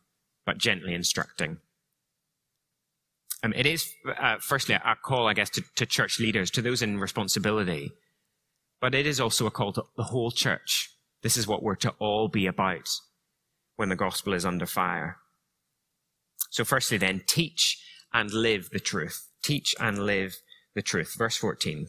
but 0.45 0.57
gently 0.57 0.93
instructing. 0.93 1.57
Um, 3.43 3.53
it 3.55 3.65
is, 3.65 3.93
uh, 4.19 4.37
firstly, 4.39 4.75
a 4.75 4.95
call, 5.01 5.27
I 5.27 5.33
guess, 5.33 5.49
to, 5.51 5.63
to 5.75 5.85
church 5.85 6.19
leaders, 6.19 6.51
to 6.51 6.61
those 6.61 6.81
in 6.81 6.99
responsibility, 6.99 7.91
but 8.81 8.95
it 8.95 9.05
is 9.05 9.19
also 9.19 9.45
a 9.45 9.51
call 9.51 9.73
to 9.73 9.83
the 9.95 10.03
whole 10.03 10.31
church. 10.31 10.89
This 11.21 11.37
is 11.37 11.47
what 11.47 11.63
we're 11.63 11.75
to 11.75 11.93
all 11.99 12.27
be 12.29 12.47
about 12.47 12.89
when 13.79 13.87
the 13.87 13.95
gospel 13.95 14.33
is 14.33 14.45
under 14.45 14.65
fire. 14.65 15.19
So, 16.49 16.65
firstly, 16.65 16.97
then, 16.97 17.23
teach 17.25 17.81
and 18.13 18.29
live 18.29 18.71
the 18.71 18.79
truth. 18.81 19.29
Teach 19.41 19.73
and 19.79 20.05
live 20.05 20.35
the 20.75 20.81
truth. 20.81 21.15
Verse 21.17 21.37
14. 21.37 21.87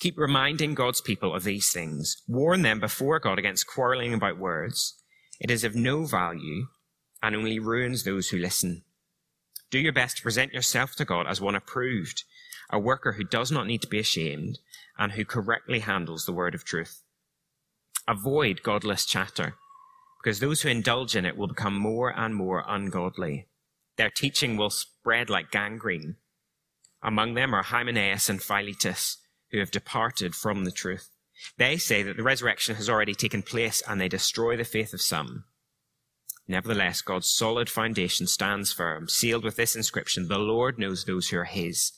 Keep 0.00 0.16
reminding 0.16 0.72
God's 0.72 1.02
people 1.02 1.34
of 1.34 1.44
these 1.44 1.70
things. 1.70 2.22
Warn 2.26 2.62
them 2.62 2.80
before 2.80 3.20
God 3.20 3.38
against 3.38 3.66
quarreling 3.66 4.14
about 4.14 4.38
words. 4.38 4.94
It 5.38 5.50
is 5.50 5.64
of 5.64 5.74
no 5.74 6.06
value 6.06 6.68
and 7.22 7.36
only 7.36 7.58
ruins 7.58 8.04
those 8.04 8.30
who 8.30 8.38
listen. 8.38 8.84
Do 9.70 9.78
your 9.78 9.92
best 9.92 10.16
to 10.16 10.22
present 10.22 10.54
yourself 10.54 10.96
to 10.96 11.04
God 11.04 11.26
as 11.28 11.42
one 11.42 11.54
approved, 11.54 12.24
a 12.70 12.78
worker 12.78 13.12
who 13.12 13.24
does 13.24 13.52
not 13.52 13.66
need 13.66 13.82
to 13.82 13.86
be 13.88 13.98
ashamed 13.98 14.60
and 14.98 15.12
who 15.12 15.26
correctly 15.26 15.80
handles 15.80 16.24
the 16.24 16.32
word 16.32 16.54
of 16.54 16.64
truth. 16.64 17.02
Avoid 18.08 18.62
godless 18.62 19.04
chatter, 19.04 19.56
because 20.22 20.40
those 20.40 20.62
who 20.62 20.68
indulge 20.68 21.16
in 21.16 21.24
it 21.24 21.36
will 21.36 21.48
become 21.48 21.76
more 21.76 22.10
and 22.16 22.34
more 22.34 22.64
ungodly. 22.66 23.48
Their 23.96 24.10
teaching 24.10 24.56
will 24.56 24.70
spread 24.70 25.28
like 25.28 25.50
gangrene 25.50 26.16
among 27.02 27.34
them 27.34 27.52
are 27.54 27.62
Hymenaeus 27.62 28.28
and 28.28 28.40
Philetus, 28.40 29.18
who 29.50 29.58
have 29.58 29.70
departed 29.70 30.34
from 30.34 30.64
the 30.64 30.70
truth. 30.70 31.08
They 31.58 31.76
say 31.76 32.02
that 32.04 32.16
the 32.16 32.22
resurrection 32.22 32.76
has 32.76 32.88
already 32.88 33.14
taken 33.14 33.42
place 33.42 33.82
and 33.86 34.00
they 34.00 34.08
destroy 34.08 34.56
the 34.56 34.64
faith 34.64 34.94
of 34.94 35.00
some. 35.00 35.44
Nevertheless, 36.46 37.02
God's 37.02 37.30
solid 37.30 37.68
foundation 37.68 38.26
stands 38.26 38.72
firm, 38.72 39.08
sealed 39.08 39.44
with 39.44 39.56
this 39.56 39.74
inscription 39.74 40.28
The 40.28 40.38
Lord 40.38 40.78
knows 40.78 41.04
those 41.04 41.28
who 41.28 41.38
are 41.38 41.44
his, 41.44 41.92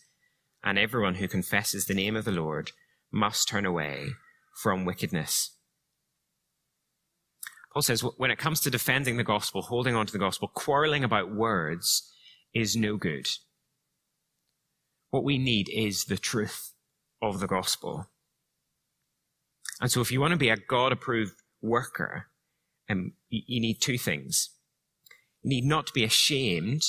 and 0.63 0.79
everyone 0.79 1.17
who 1.17 1.29
confesses 1.29 1.85
the 1.85 1.95
name 1.95 2.17
of 2.17 2.25
the 2.25 2.33
Lord 2.33 2.73
must 3.11 3.49
turn 3.49 3.67
away 3.67 4.09
from 4.63 4.85
wickedness. 4.85 5.54
Paul 7.75 7.83
says 7.83 8.05
when 8.19 8.31
it 8.31 8.39
comes 8.39 8.61
to 8.61 8.71
defending 8.71 9.17
the 9.17 9.25
gospel, 9.25 9.63
holding 9.63 9.97
on 9.97 10.07
to 10.07 10.13
the 10.13 10.19
gospel, 10.19 10.47
quarreling 10.47 11.03
about 11.03 11.35
words 11.35 12.09
is 12.55 12.77
no 12.77 12.97
good. 12.97 13.27
What 15.11 15.25
we 15.25 15.39
need 15.39 15.69
is 15.69 16.05
the 16.05 16.17
truth 16.17 16.73
of 17.21 17.41
the 17.41 17.49
gospel. 17.49 18.07
And 19.81 19.91
so 19.91 20.01
if 20.01 20.13
you 20.13 20.21
want 20.21 20.31
to 20.31 20.39
be 20.39 20.51
a 20.51 20.57
God 20.57 20.93
approved 20.93 21.35
worker, 21.61 22.29
um, 22.89 23.15
you, 23.29 23.43
you 23.47 23.61
need 23.61 23.81
two 23.81 23.99
things. 23.99 24.51
You 25.43 25.51
need 25.51 25.65
not 25.65 25.89
to 25.89 25.93
be 25.93 26.05
ashamed 26.05 26.83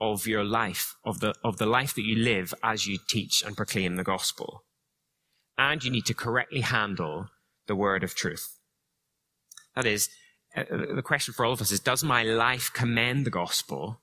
of 0.00 0.26
your 0.26 0.42
life, 0.42 0.96
of 1.04 1.20
the, 1.20 1.34
of 1.44 1.58
the 1.58 1.66
life 1.66 1.94
that 1.94 2.02
you 2.02 2.16
live 2.16 2.52
as 2.64 2.88
you 2.88 2.98
teach 3.08 3.44
and 3.46 3.56
proclaim 3.56 3.94
the 3.94 4.04
gospel. 4.04 4.64
And 5.56 5.84
you 5.84 5.90
need 5.90 6.06
to 6.06 6.14
correctly 6.14 6.62
handle 6.62 7.28
the 7.68 7.76
word 7.76 8.02
of 8.02 8.16
truth. 8.16 8.55
That 9.76 9.86
is, 9.86 10.08
uh, 10.56 10.64
the 10.94 11.02
question 11.02 11.32
for 11.32 11.44
all 11.44 11.52
of 11.52 11.60
us 11.60 11.70
is, 11.70 11.80
does 11.80 12.02
my 12.02 12.24
life 12.24 12.70
commend 12.72 13.24
the 13.24 13.30
gospel? 13.30 14.00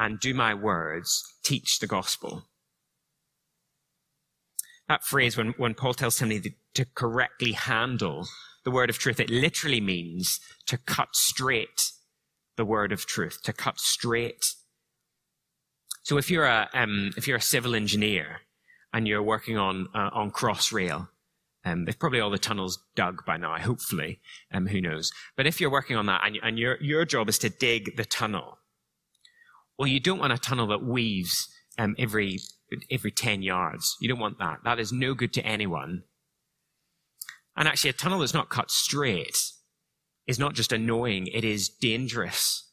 And 0.00 0.18
do 0.18 0.32
my 0.32 0.54
words 0.54 1.24
teach 1.42 1.78
the 1.78 1.86
gospel? 1.86 2.44
That 4.88 5.04
phrase, 5.04 5.36
when, 5.36 5.54
when 5.58 5.74
Paul 5.74 5.94
tells 5.94 6.16
somebody 6.16 6.56
to 6.74 6.84
correctly 6.94 7.52
handle 7.52 8.26
the 8.68 8.70
word 8.70 8.90
of 8.90 8.98
truth. 8.98 9.18
It 9.18 9.30
literally 9.30 9.80
means 9.80 10.40
to 10.66 10.76
cut 10.76 11.16
straight 11.16 11.92
the 12.56 12.64
word 12.64 12.92
of 12.92 13.06
truth, 13.06 13.40
to 13.44 13.52
cut 13.52 13.80
straight. 13.80 14.44
So 16.02 16.18
if 16.18 16.30
you're 16.30 16.44
a, 16.44 16.68
um, 16.74 17.12
if 17.16 17.26
you're 17.26 17.38
a 17.38 17.42
civil 17.42 17.74
engineer 17.74 18.42
and 18.92 19.08
you're 19.08 19.22
working 19.22 19.56
on, 19.56 19.88
uh, 19.94 20.10
on 20.12 20.30
Crossrail, 20.30 21.08
um, 21.64 21.84
they've 21.84 21.98
probably 21.98 22.20
all 22.20 22.30
the 22.30 22.38
tunnels 22.38 22.78
dug 22.94 23.24
by 23.24 23.36
now, 23.36 23.56
hopefully. 23.58 24.20
Um, 24.52 24.66
who 24.66 24.80
knows? 24.80 25.10
But 25.36 25.46
if 25.46 25.60
you're 25.60 25.70
working 25.70 25.96
on 25.96 26.06
that 26.06 26.22
and, 26.24 26.38
and 26.42 26.58
your, 26.58 26.80
your 26.80 27.04
job 27.04 27.28
is 27.28 27.38
to 27.38 27.50
dig 27.50 27.96
the 27.96 28.04
tunnel, 28.04 28.58
well, 29.78 29.88
you 29.88 30.00
don't 30.00 30.18
want 30.18 30.32
a 30.32 30.38
tunnel 30.38 30.66
that 30.68 30.82
weaves 30.82 31.48
um, 31.78 31.94
every, 31.98 32.40
every 32.90 33.10
10 33.10 33.42
yards. 33.42 33.96
You 34.00 34.08
don't 34.08 34.18
want 34.18 34.38
that. 34.38 34.58
That 34.64 34.80
is 34.80 34.92
no 34.92 35.14
good 35.14 35.32
to 35.34 35.46
anyone. 35.46 36.04
And 37.56 37.66
actually, 37.66 37.90
a 37.90 37.94
tunnel 37.94 38.20
that's 38.20 38.34
not 38.34 38.50
cut 38.50 38.70
straight 38.70 39.36
is 40.26 40.38
not 40.38 40.54
just 40.54 40.72
annoying, 40.72 41.26
it 41.28 41.44
is 41.44 41.68
dangerous. 41.68 42.70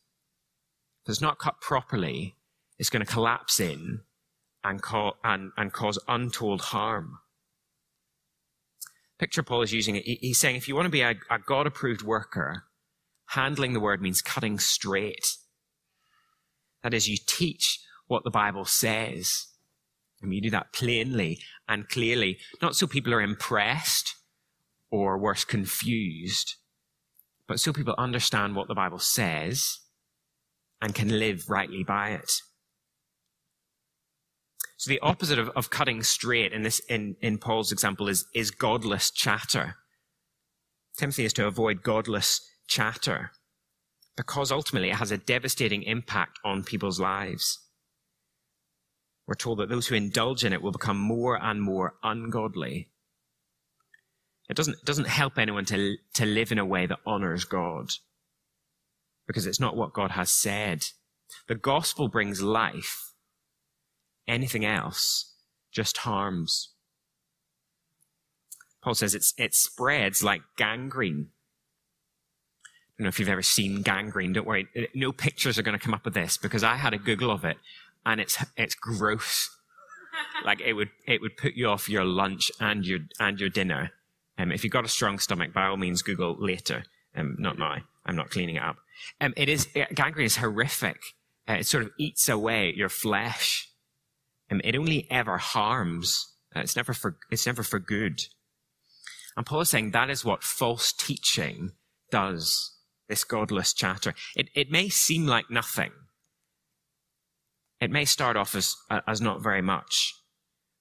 If 1.04 1.12
it's 1.12 1.22
not 1.22 1.40
cut 1.40 1.62
properly, 1.62 2.36
it's 2.78 2.90
going 2.90 3.06
to 3.06 3.12
collapse 3.12 3.60
in 3.60 4.02
and, 4.64 4.82
co- 4.82 5.16
and, 5.24 5.52
and 5.58 5.72
cause 5.72 5.98
untold 6.08 6.62
harm. 6.62 7.20
Picture 9.18 9.44
Paul 9.44 9.62
is 9.62 9.74
using. 9.74 9.96
He's 9.96 10.40
saying 10.40 10.58
if 10.58 10.68
you 10.68 10.76
want 10.76 10.86
to 10.88 10.92
be 10.92 11.02
a, 11.02 11.16
a 11.30 11.40
God 11.40 11.68
approved 11.68 12.02
worker, 12.02 12.66
handling 13.28 13.74
the 13.74 13.80
word 13.80 14.02
means 14.02 14.22
cutting 14.22 14.60
straight. 14.60 15.38
That 16.84 16.94
is, 16.94 17.08
you 17.08 17.18
teach 17.26 17.80
what 18.08 18.24
the 18.24 18.32
Bible 18.32 18.66
says. 18.66 19.48
And 20.22 20.34
you 20.34 20.42
do 20.42 20.50
that 20.52 20.74
plainly 20.74 21.40
and 21.68 21.88
clearly, 21.88 22.38
not 22.62 22.76
so 22.76 22.88
people 22.88 23.14
are 23.14 23.22
impressed 23.22 24.16
or 24.92 25.18
worse, 25.18 25.44
confused. 25.46 26.56
But 27.48 27.60
so 27.60 27.74
people 27.74 27.96
understand 27.98 28.56
what 28.56 28.68
the 28.68 28.76
Bible 28.76 29.00
says 29.00 29.80
and 30.82 30.96
can 30.96 31.20
live 31.20 31.50
rightly 31.50 31.84
by 31.84 32.12
it. 32.12 32.32
So 34.86 34.90
the 34.90 35.00
opposite 35.00 35.40
of, 35.40 35.50
of 35.56 35.72
cutting 35.72 36.04
straight 36.04 36.54
in 36.54 36.62
this 36.62 36.78
in, 36.88 37.16
in 37.20 37.40
Paul's 37.40 37.72
example 37.72 38.08
is, 38.08 38.26
is 38.36 38.52
godless 38.52 39.10
chatter. 39.10 39.78
Timothy 40.96 41.26
is 41.26 41.34
to 41.34 41.48
avoid 41.48 41.82
godless 41.82 42.48
chatter 42.68 43.32
because 44.16 44.52
ultimately 44.52 44.92
it 44.92 44.98
has 44.98 45.10
a 45.10 45.18
devastating 45.18 45.82
impact 45.82 46.38
on 46.46 46.64
people's 46.64 47.00
lives. 47.00 47.58
We're 49.28 49.34
told 49.34 49.58
that 49.58 49.70
those 49.70 49.88
who 49.88 49.96
indulge 49.96 50.46
in 50.46 50.54
it 50.54 50.62
will 50.62 50.72
become 50.72 51.00
more 51.00 51.44
and 51.44 51.64
more 51.64 51.96
ungodly 52.04 52.90
it 54.48 54.56
doesn't, 54.56 54.86
doesn't 54.86 55.08
help 55.08 55.40
anyone 55.40 55.66
to, 55.66 55.98
to 56.14 56.26
live 56.26 56.52
in 56.52 56.60
a 56.60 56.66
way 56.66 56.86
that 56.86 57.00
honors 57.04 57.46
God 57.46 57.90
because 59.26 59.48
it's 59.48 59.60
not 59.60 59.76
what 59.76 59.94
God 59.94 60.12
has 60.12 60.30
said. 60.30 60.86
The 61.48 61.56
gospel 61.56 62.08
brings 62.08 62.44
life. 62.44 63.15
Anything 64.28 64.66
else 64.66 65.34
just 65.72 65.98
harms. 65.98 66.70
Paul 68.82 68.96
says 68.96 69.16
it's, 69.16 69.34
it 69.38 69.54
spreads 69.54 70.24
like 70.24 70.42
gangrene. 70.58 71.30
I 72.64 72.94
don't 72.98 73.06
know 73.06 73.10
if 73.10 73.20
you've 73.20 73.30
ever 73.30 73.42
seen 73.42 73.82
gangrene. 73.82 74.34
Don't 74.34 74.48
worry. 74.48 74.68
No 74.94 75.12
pictures 75.12 75.58
are 75.58 75.64
going 75.64 75.78
to 75.78 75.84
come 75.84 75.94
up 75.94 76.06
with 76.06 76.14
this 76.14 76.38
because 76.38 76.64
I 76.64 76.76
had 76.76 76.94
a 76.94 76.98
Google 76.98 77.32
of 77.32 77.44
it 77.44 77.58
and 78.06 78.22
it's, 78.22 78.38
it's 78.56 78.76
gross. 78.76 79.50
like 80.46 80.62
it 80.62 80.74
would, 80.74 80.90
it 81.08 81.20
would 81.20 81.36
put 81.36 81.56
you 81.56 81.68
off 81.68 81.90
your 81.90 82.06
lunch 82.06 82.52
and 82.60 82.86
your, 82.86 83.00
and 83.20 83.40
your 83.40 83.50
dinner. 83.50 83.92
Um, 84.38 84.52
if 84.52 84.64
you've 84.64 84.72
got 84.74 84.86
a 84.86 84.90
strong 84.90 85.20
stomach, 85.20 85.54
by 85.54 85.66
all 85.66 85.78
means, 85.78 86.02
Google 86.02 86.36
later. 86.40 86.84
Um, 87.16 87.36
not 87.40 87.58
now. 87.58 87.78
I'm 88.06 88.16
not 88.16 88.30
cleaning 88.30 88.58
it 88.58 88.64
up. 88.64 88.78
Um, 89.20 89.34
it 89.36 89.50
is, 89.50 89.68
uh, 89.76 89.86
gangrene 89.94 90.26
is 90.26 90.38
horrific. 90.38 91.02
Uh, 91.50 91.54
it 91.54 91.66
sort 91.66 91.84
of 91.84 91.92
eats 91.98 92.30
away 92.30 92.74
your 92.76 92.90
flesh. 92.90 93.70
Um, 94.52 94.62
it 94.64 94.76
only 94.76 95.08
ever 95.10 95.38
harms. 95.38 96.34
Uh, 96.56 96.62
it's 96.62 96.76
never 96.76 96.94
for, 96.94 97.18
it's 97.32 97.46
never 97.46 97.64
for 97.64 97.80
good. 97.80 98.22
And 99.36 99.46
Paul 99.46 99.62
is 99.62 99.70
saying 99.70 99.92
that 99.92 100.10
is 100.10 100.24
what 100.24 100.44
false 100.44 100.94
teaching 100.94 101.72
does. 102.12 102.72
This 103.08 103.24
godless 103.24 103.74
chatter. 103.74 104.14
It, 104.36 104.50
it 104.56 104.72
may 104.72 104.90
seem 104.90 105.28
like 105.28 105.52
nothing. 105.52 105.92
It 107.80 107.92
may 107.92 108.06
start 108.06 108.38
off 108.38 108.56
as, 108.56 108.76
uh, 108.90 109.02
as 109.08 109.22
not 109.22 109.44
very 109.44 109.62
much, 109.62 110.14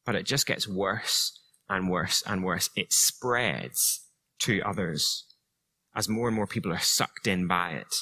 but 0.06 0.14
it 0.14 0.25
just 0.25 0.47
gets 0.47 0.68
worse 0.68 1.38
and 1.68 1.90
worse 1.90 2.23
and 2.26 2.44
worse. 2.44 2.71
It 2.76 2.92
spreads 2.92 4.09
to 4.40 4.62
others 4.62 5.25
as 5.94 6.09
more 6.09 6.28
and 6.28 6.37
more 6.37 6.47
people 6.47 6.73
are 6.73 6.78
sucked 6.78 7.26
in 7.26 7.47
by 7.47 7.73
it 7.73 7.94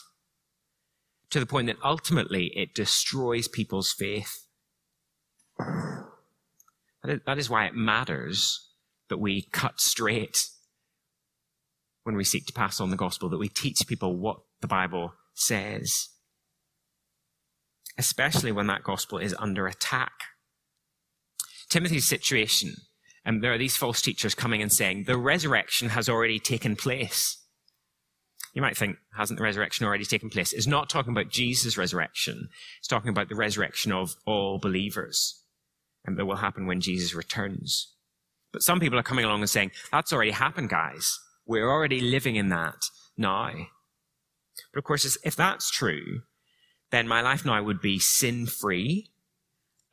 to 1.33 1.41
the 1.41 1.47
point 1.47 1.67
that 1.67 1.77
ultimately 1.83 2.53
it 2.55 2.75
destroys 2.75 3.49
people's 3.49 3.91
faith. 3.91 4.47
That 7.05 7.39
is 7.39 7.51
why 7.51 7.67
it 7.67 7.75
matters 7.75 8.69
that 9.09 9.19
we 9.19 9.43
cut 9.53 9.81
straight 9.81 10.47
when 12.05 12.17
we 12.17 12.25
seek 12.25 12.47
to 12.47 12.53
pass 12.53 12.81
on 12.81 12.91
the 12.91 12.97
gospel, 12.97 13.29
that 13.29 13.39
we 13.39 13.49
teach 13.49 13.87
people 13.87 14.17
what 14.17 14.39
the 14.61 14.67
Bible 14.67 15.15
says, 15.35 16.09
especially 17.99 18.53
when 18.53 18.67
that 18.69 18.83
gospel 18.83 19.19
is 19.19 19.35
under 19.39 19.67
attack. 19.67 20.13
Timothy's 21.69 22.09
situation 22.09 22.75
and 23.25 23.43
there 23.43 23.53
are 23.53 23.59
these 23.59 23.77
false 23.77 24.03
teachers 24.03 24.35
coming 24.35 24.63
and 24.63 24.73
saying, 24.73 25.05
the 25.05 25.17
resurrection 25.17 25.91
has 25.91 26.09
already 26.09 26.39
taken 26.39 26.77
place. 26.77 27.39
You 28.53 28.63
might 28.63 28.77
think, 28.77 28.97
hasn't 29.17 29.39
the 29.39 29.45
resurrection 29.45 29.87
already 29.87 30.05
taken 30.05 30.29
place? 30.29 30.53
It's 30.53 30.67
not 30.67 30.91
talking 30.91 31.13
about 31.13 31.31
Jesus' 31.31 31.79
resurrection. 31.79 32.49
It's 32.79 32.89
talking 32.89 33.11
about 33.11 33.29
the 33.29 33.37
resurrection 33.37 33.93
of 33.93 34.15
all 34.27 34.59
believers. 34.59 35.42
And 36.05 36.17
that 36.17 36.27
will 36.27 36.37
happen 36.37 36.67
when 36.67 36.81
Jesus 36.81 37.15
returns. 37.15 37.95
But 38.53 38.63
some 38.63 38.81
people 38.81 38.99
are 38.99 39.05
coming 39.05 39.25
along 39.25 39.41
and 39.41 39.51
saying, 39.51 39.71
that's 39.91 40.13
already 40.13 40.33
happened, 40.33 40.69
guys. 40.69 41.19
We're 41.47 41.71
already 41.71 42.01
living 42.01 42.37
in 42.37 42.49
that 42.49 42.85
now. 43.17 43.53
But 44.73 44.79
of 44.79 44.85
course, 44.85 45.17
if 45.25 45.37
that's 45.37 45.71
true, 45.71 46.23
then 46.91 47.09
my 47.09 47.21
life 47.23 47.45
now 47.45 47.63
would 47.63 47.81
be 47.81 47.99
sin 47.99 48.47
free 48.47 49.11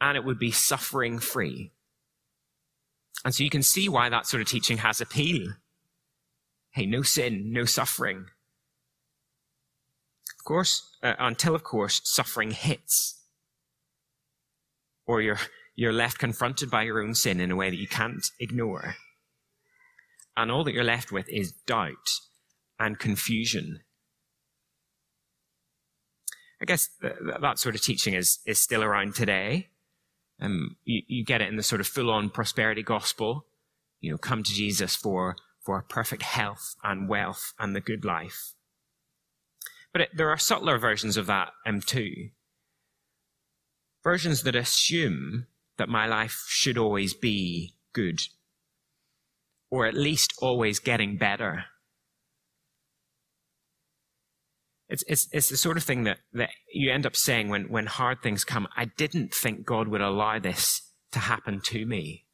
and 0.02 0.18
it 0.18 0.26
would 0.26 0.40
be 0.40 0.52
suffering 0.52 1.20
free. 1.20 1.72
And 3.24 3.34
so 3.34 3.44
you 3.44 3.50
can 3.50 3.64
see 3.64 3.90
why 3.90 4.10
that 4.10 4.28
sort 4.28 4.42
of 4.42 4.48
teaching 4.48 4.78
has 4.78 5.02
appeal. 5.02 5.54
Hey, 6.72 6.86
no 6.86 7.02
sin, 7.02 7.52
no 7.52 7.66
suffering. 7.66 8.26
Of 10.38 10.46
course, 10.46 10.96
uh, 11.04 11.16
until, 11.20 11.54
of 11.56 11.64
course, 11.64 12.02
suffering 12.04 12.52
hits. 12.52 13.22
Or 15.06 15.22
you're, 15.22 15.40
you're 15.80 15.94
left 15.94 16.20
confronted 16.20 16.70
by 16.70 16.84
your 16.84 17.02
own 17.02 17.16
sin 17.16 17.40
in 17.40 17.52
a 17.52 17.56
way 17.56 17.70
that 17.70 17.80
you 17.80 17.88
can't 17.88 18.32
ignore. 18.38 18.96
And 20.36 20.52
all 20.52 20.66
that 20.66 20.74
you're 20.74 20.84
left 20.84 21.10
with 21.10 21.30
is 21.30 21.54
doubt 21.54 22.20
and 22.78 23.00
confusion. 23.00 23.80
I 26.62 26.66
guess 26.66 26.90
th- 27.02 27.14
that 27.40 27.60
sort 27.60 27.76
of 27.76 27.82
teaching 27.82 28.14
is, 28.14 28.40
is 28.46 28.60
still 28.60 28.84
around 28.84 29.16
today. 29.16 29.70
Um, 30.42 30.76
you, 30.84 31.02
you 31.08 31.24
get 31.24 31.42
it 31.42 31.48
in 31.48 31.56
the 31.56 31.64
sort 31.64 31.80
of 31.80 31.88
full-on 31.88 32.30
prosperity 32.30 32.84
gospel. 32.84 33.46
You 34.02 34.12
know, 34.12 34.18
come 34.18 34.44
to 34.44 34.54
Jesus 34.54 34.98
for 34.98 35.38
for 35.62 35.82
perfect 35.82 36.24
health 36.24 36.76
and 36.84 37.08
wealth 37.08 37.54
and 37.58 37.74
the 37.74 37.82
good 37.82 38.04
life. 38.04 38.54
But 39.94 40.02
it, 40.02 40.10
there 40.14 40.30
are 40.30 40.38
subtler 40.38 40.78
versions 40.78 41.16
of 41.16 41.26
that 41.28 41.52
um, 41.66 41.80
too. 41.80 42.32
Versions 44.04 44.44
that 44.44 44.56
assume 44.58 45.48
that 45.80 45.90
my 45.90 46.06
life 46.06 46.46
should 46.48 46.78
always 46.78 47.16
be 47.16 47.74
good, 47.94 48.22
or 49.72 49.88
at 49.88 49.96
least 49.96 50.34
always 50.40 50.78
getting 50.78 51.18
better. 51.18 51.66
It's, 54.88 55.04
it's, 55.08 55.28
it's 55.32 55.50
the 55.50 55.58
sort 55.58 55.78
of 55.78 55.84
thing 55.84 56.04
that, 56.04 56.20
that 56.34 56.50
you 56.74 56.92
end 56.92 57.06
up 57.06 57.16
saying 57.16 57.50
when, 57.50 57.70
when 57.70 57.86
hard 57.86 58.22
things 58.22 58.44
come, 58.44 58.68
I 58.76 58.86
didn't 58.86 59.34
think 59.34 59.66
God 59.66 59.88
would 59.88 60.02
allow 60.02 60.40
this 60.40 60.82
to 61.12 61.20
happen 61.20 61.62
to 61.66 61.86
me. 61.86 62.26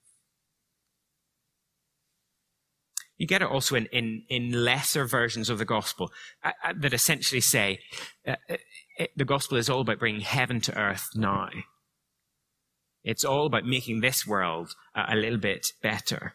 You 3.17 3.27
get 3.27 3.41
it 3.41 3.49
also 3.49 3.75
in, 3.75 3.85
in, 3.87 4.23
in 4.29 4.51
lesser 4.51 5.05
versions 5.05 5.49
of 5.49 5.57
the 5.57 5.65
gospel 5.65 6.11
uh, 6.43 6.51
uh, 6.63 6.73
that 6.79 6.93
essentially 6.93 7.41
say 7.41 7.79
uh, 8.27 8.35
it, 8.49 8.61
uh, 8.99 9.05
the 9.15 9.25
gospel 9.25 9.57
is 9.57 9.69
all 9.69 9.81
about 9.81 9.99
bringing 9.99 10.21
heaven 10.21 10.59
to 10.61 10.77
earth 10.77 11.09
now. 11.15 11.49
It's 13.05 13.23
all 13.23 13.45
about 13.45 13.65
making 13.65 14.01
this 14.01 14.27
world 14.27 14.75
a 14.93 15.15
little 15.15 15.37
bit 15.37 15.67
better. 15.81 16.33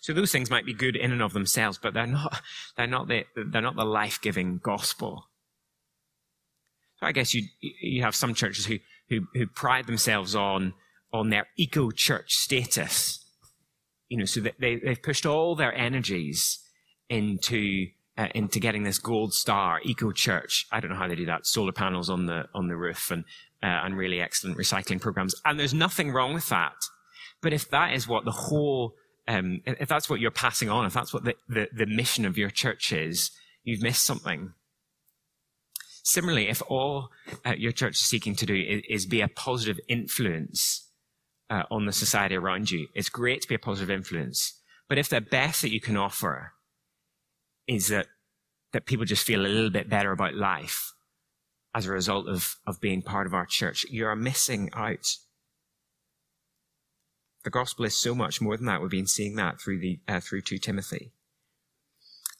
So 0.00 0.12
those 0.12 0.30
things 0.30 0.50
might 0.50 0.66
be 0.66 0.74
good 0.74 0.94
in 0.94 1.10
and 1.10 1.22
of 1.22 1.32
themselves, 1.32 1.78
but 1.82 1.94
they're 1.94 2.06
not, 2.06 2.40
they're 2.76 2.86
not 2.86 3.08
the, 3.08 3.24
they're 3.34 3.62
not 3.62 3.76
the 3.76 3.84
life-giving 3.84 4.60
gospel. 4.62 5.24
So 7.00 7.06
I 7.06 7.12
guess 7.12 7.34
you, 7.34 7.48
you 7.60 8.02
have 8.02 8.14
some 8.14 8.34
churches 8.34 8.66
who, 8.66 8.78
who, 9.08 9.26
who 9.34 9.48
pride 9.48 9.86
themselves 9.86 10.36
on, 10.36 10.74
on 11.12 11.30
their 11.30 11.48
eco-church 11.56 12.32
status 12.32 13.24
you 14.08 14.18
know, 14.18 14.24
so 14.24 14.40
they, 14.40 14.76
they've 14.76 15.02
pushed 15.02 15.26
all 15.26 15.56
their 15.56 15.74
energies 15.74 16.60
into 17.08 17.88
uh, 18.16 18.28
into 18.32 18.60
getting 18.60 18.84
this 18.84 18.98
gold 18.98 19.34
star 19.34 19.80
eco 19.84 20.12
church. 20.12 20.66
I 20.70 20.78
don't 20.78 20.90
know 20.90 20.96
how 20.96 21.08
they 21.08 21.16
do 21.16 21.26
that. 21.26 21.46
Solar 21.46 21.72
panels 21.72 22.08
on 22.08 22.26
the 22.26 22.44
on 22.54 22.68
the 22.68 22.76
roof 22.76 23.10
and 23.10 23.24
uh, 23.64 23.80
and 23.84 23.96
really 23.96 24.20
excellent 24.20 24.58
recycling 24.58 25.00
programs. 25.00 25.34
And 25.44 25.58
there's 25.58 25.72
nothing 25.72 26.12
wrong 26.12 26.34
with 26.34 26.50
that. 26.50 26.74
But 27.40 27.54
if 27.54 27.70
that 27.70 27.94
is 27.94 28.06
what 28.06 28.24
the 28.24 28.30
whole 28.30 28.94
um, 29.26 29.62
if 29.64 29.88
that's 29.88 30.10
what 30.10 30.20
you're 30.20 30.30
passing 30.30 30.68
on, 30.68 30.84
if 30.84 30.92
that's 30.92 31.14
what 31.14 31.24
the, 31.24 31.34
the, 31.48 31.68
the 31.72 31.86
mission 31.86 32.26
of 32.26 32.36
your 32.36 32.50
church 32.50 32.92
is, 32.92 33.30
you've 33.62 33.82
missed 33.82 34.04
something. 34.04 34.52
Similarly, 36.02 36.48
if 36.48 36.62
all 36.68 37.08
uh, 37.46 37.54
your 37.56 37.72
church 37.72 37.94
is 37.94 38.06
seeking 38.06 38.36
to 38.36 38.44
do 38.44 38.54
is, 38.54 38.82
is 38.88 39.06
be 39.06 39.22
a 39.22 39.28
positive 39.28 39.80
influence 39.88 40.90
uh, 41.48 41.62
on 41.70 41.86
the 41.86 41.92
society 41.92 42.34
around 42.34 42.70
you. 42.70 42.88
It's 42.94 43.08
great 43.08 43.40
to 43.42 43.48
be 43.48 43.54
a 43.54 43.58
positive 43.58 43.90
influence. 43.90 44.60
But 44.90 44.98
if 44.98 45.08
the 45.08 45.22
best 45.22 45.62
that 45.62 45.72
you 45.72 45.80
can 45.80 45.96
offer 45.96 46.52
is 47.66 47.88
that, 47.88 48.08
that 48.72 48.84
people 48.84 49.06
just 49.06 49.24
feel 49.24 49.40
a 49.40 49.48
little 49.48 49.70
bit 49.70 49.88
better 49.88 50.12
about 50.12 50.34
life 50.34 50.93
as 51.74 51.86
a 51.86 51.92
result 51.92 52.28
of, 52.28 52.56
of 52.66 52.80
being 52.80 53.02
part 53.02 53.26
of 53.26 53.34
our 53.34 53.46
church, 53.46 53.84
you're 53.90 54.14
missing 54.14 54.70
out. 54.74 55.06
The 57.42 57.50
gospel 57.50 57.84
is 57.84 57.98
so 57.98 58.14
much 58.14 58.40
more 58.40 58.56
than 58.56 58.66
that. 58.66 58.80
We've 58.80 58.90
been 58.90 59.06
seeing 59.06 59.36
that 59.36 59.60
through 59.60 59.80
the, 59.80 60.00
uh, 60.08 60.20
through 60.20 60.42
2 60.42 60.58
Timothy. 60.58 61.12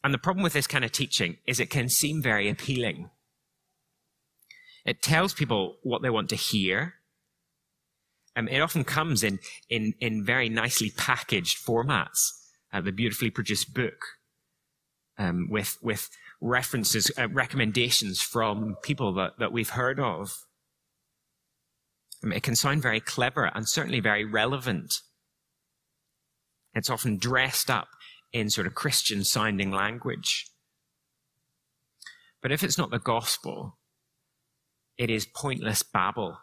And 0.03 0.15
the 0.15 0.19
problem 0.19 0.43
with 0.43 0.53
this 0.53 0.67
kind 0.67 0.85
of 0.85 0.93
teaching 0.93 1.39
is 1.47 1.61
it 1.61 1.71
can 1.71 1.89
seem 1.89 2.23
very 2.23 2.49
appealing. 2.49 3.11
It 4.85 5.03
tells 5.03 5.35
people 5.35 5.77
what 5.83 6.03
they 6.03 6.11
want 6.11 6.29
to 6.31 6.37
hear 6.37 6.95
um, 8.37 8.49
it 8.49 8.61
often 8.61 8.85
comes 8.85 9.23
in, 9.23 9.39
in, 9.69 9.95
in 10.01 10.25
very 10.25 10.49
nicely 10.49 10.91
packaged 10.91 11.65
formats. 11.65 12.31
Uh, 12.73 12.81
the 12.81 12.93
beautifully 12.93 13.31
produced 13.31 13.73
book 13.73 14.05
um, 15.19 15.49
with, 15.49 15.79
with 15.81 16.11
references, 16.41 17.11
uh, 17.19 17.29
recommendations 17.29 18.21
from 18.21 18.77
people 18.83 19.13
that, 19.15 19.39
that 19.39 19.53
we've 19.53 19.71
heard 19.71 20.01
of. 20.01 20.37
Um, 22.23 22.33
it 22.33 22.43
can 22.43 22.57
sound 22.57 22.83
very 22.83 23.01
clever 23.01 23.51
and 23.55 23.69
certainly 23.69 24.01
very 24.01 24.25
relevant. 24.25 25.01
It's 26.75 26.91
often 26.91 27.19
dressed 27.19 27.71
up 27.71 27.89
in 28.33 28.51
sort 28.51 28.67
of 28.67 28.75
Christian 28.75 29.25
sounding 29.25 29.71
language. 29.71 30.47
But 32.43 32.53
if 32.53 32.63
it's 32.63 32.79
not 32.79 32.91
the 32.91 32.99
gospel, 32.99 33.79
it 34.99 35.11
is 35.11 35.27
pointless 35.27 35.83
babble 35.83 36.39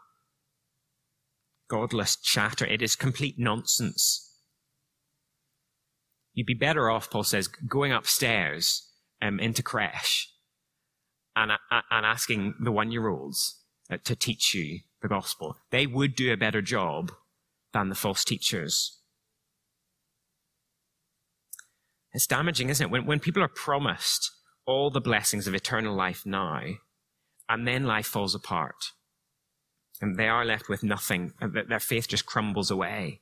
godless 1.72 2.18
chatter. 2.18 2.66
It 2.66 2.82
is 2.82 2.98
complete 2.98 3.36
nonsense. 3.38 4.30
You'd 6.34 6.46
be 6.46 6.54
better 6.54 6.90
off, 6.90 7.10
Paul 7.10 7.24
says, 7.24 7.48
going 7.48 7.94
upstairs 7.94 8.91
um, 9.22 9.40
into 9.40 9.64
crash 9.64 10.30
and, 11.36 11.52
uh, 11.52 11.82
and 11.90 12.06
asking 12.06 12.56
the 12.60 12.72
one 12.72 12.92
year 12.92 13.08
olds 13.08 13.62
uh, 13.90 13.98
to 14.04 14.16
teach 14.16 14.54
you 14.54 14.80
the 15.02 15.08
gospel. 15.08 15.58
They 15.72 15.88
would 15.88 16.16
do 16.16 16.32
a 16.32 16.38
better 16.38 16.62
job 16.62 17.12
than 17.74 17.90
the 17.90 17.96
false 17.96 18.24
teachers. 18.24 19.00
It's 22.14 22.28
damaging, 22.28 22.70
isn't 22.70 22.88
it? 22.88 22.92
When, 22.92 23.06
when 23.06 23.20
people 23.20 23.42
are 23.42 23.48
promised 23.48 24.32
all 24.66 24.90
the 24.90 25.02
blessings 25.02 25.48
of 25.48 25.56
eternal 25.56 25.96
life 25.96 26.26
now, 26.26 26.62
and 27.48 27.68
then 27.68 27.86
life 27.86 28.06
falls 28.06 28.36
apart 28.36 28.92
and 30.02 30.18
they 30.18 30.28
are 30.28 30.44
left 30.44 30.68
with 30.68 30.84
nothing. 30.84 31.34
Their 31.40 31.80
faith 31.80 32.08
just 32.08 32.26
crumbles 32.26 32.72
away. 32.72 33.22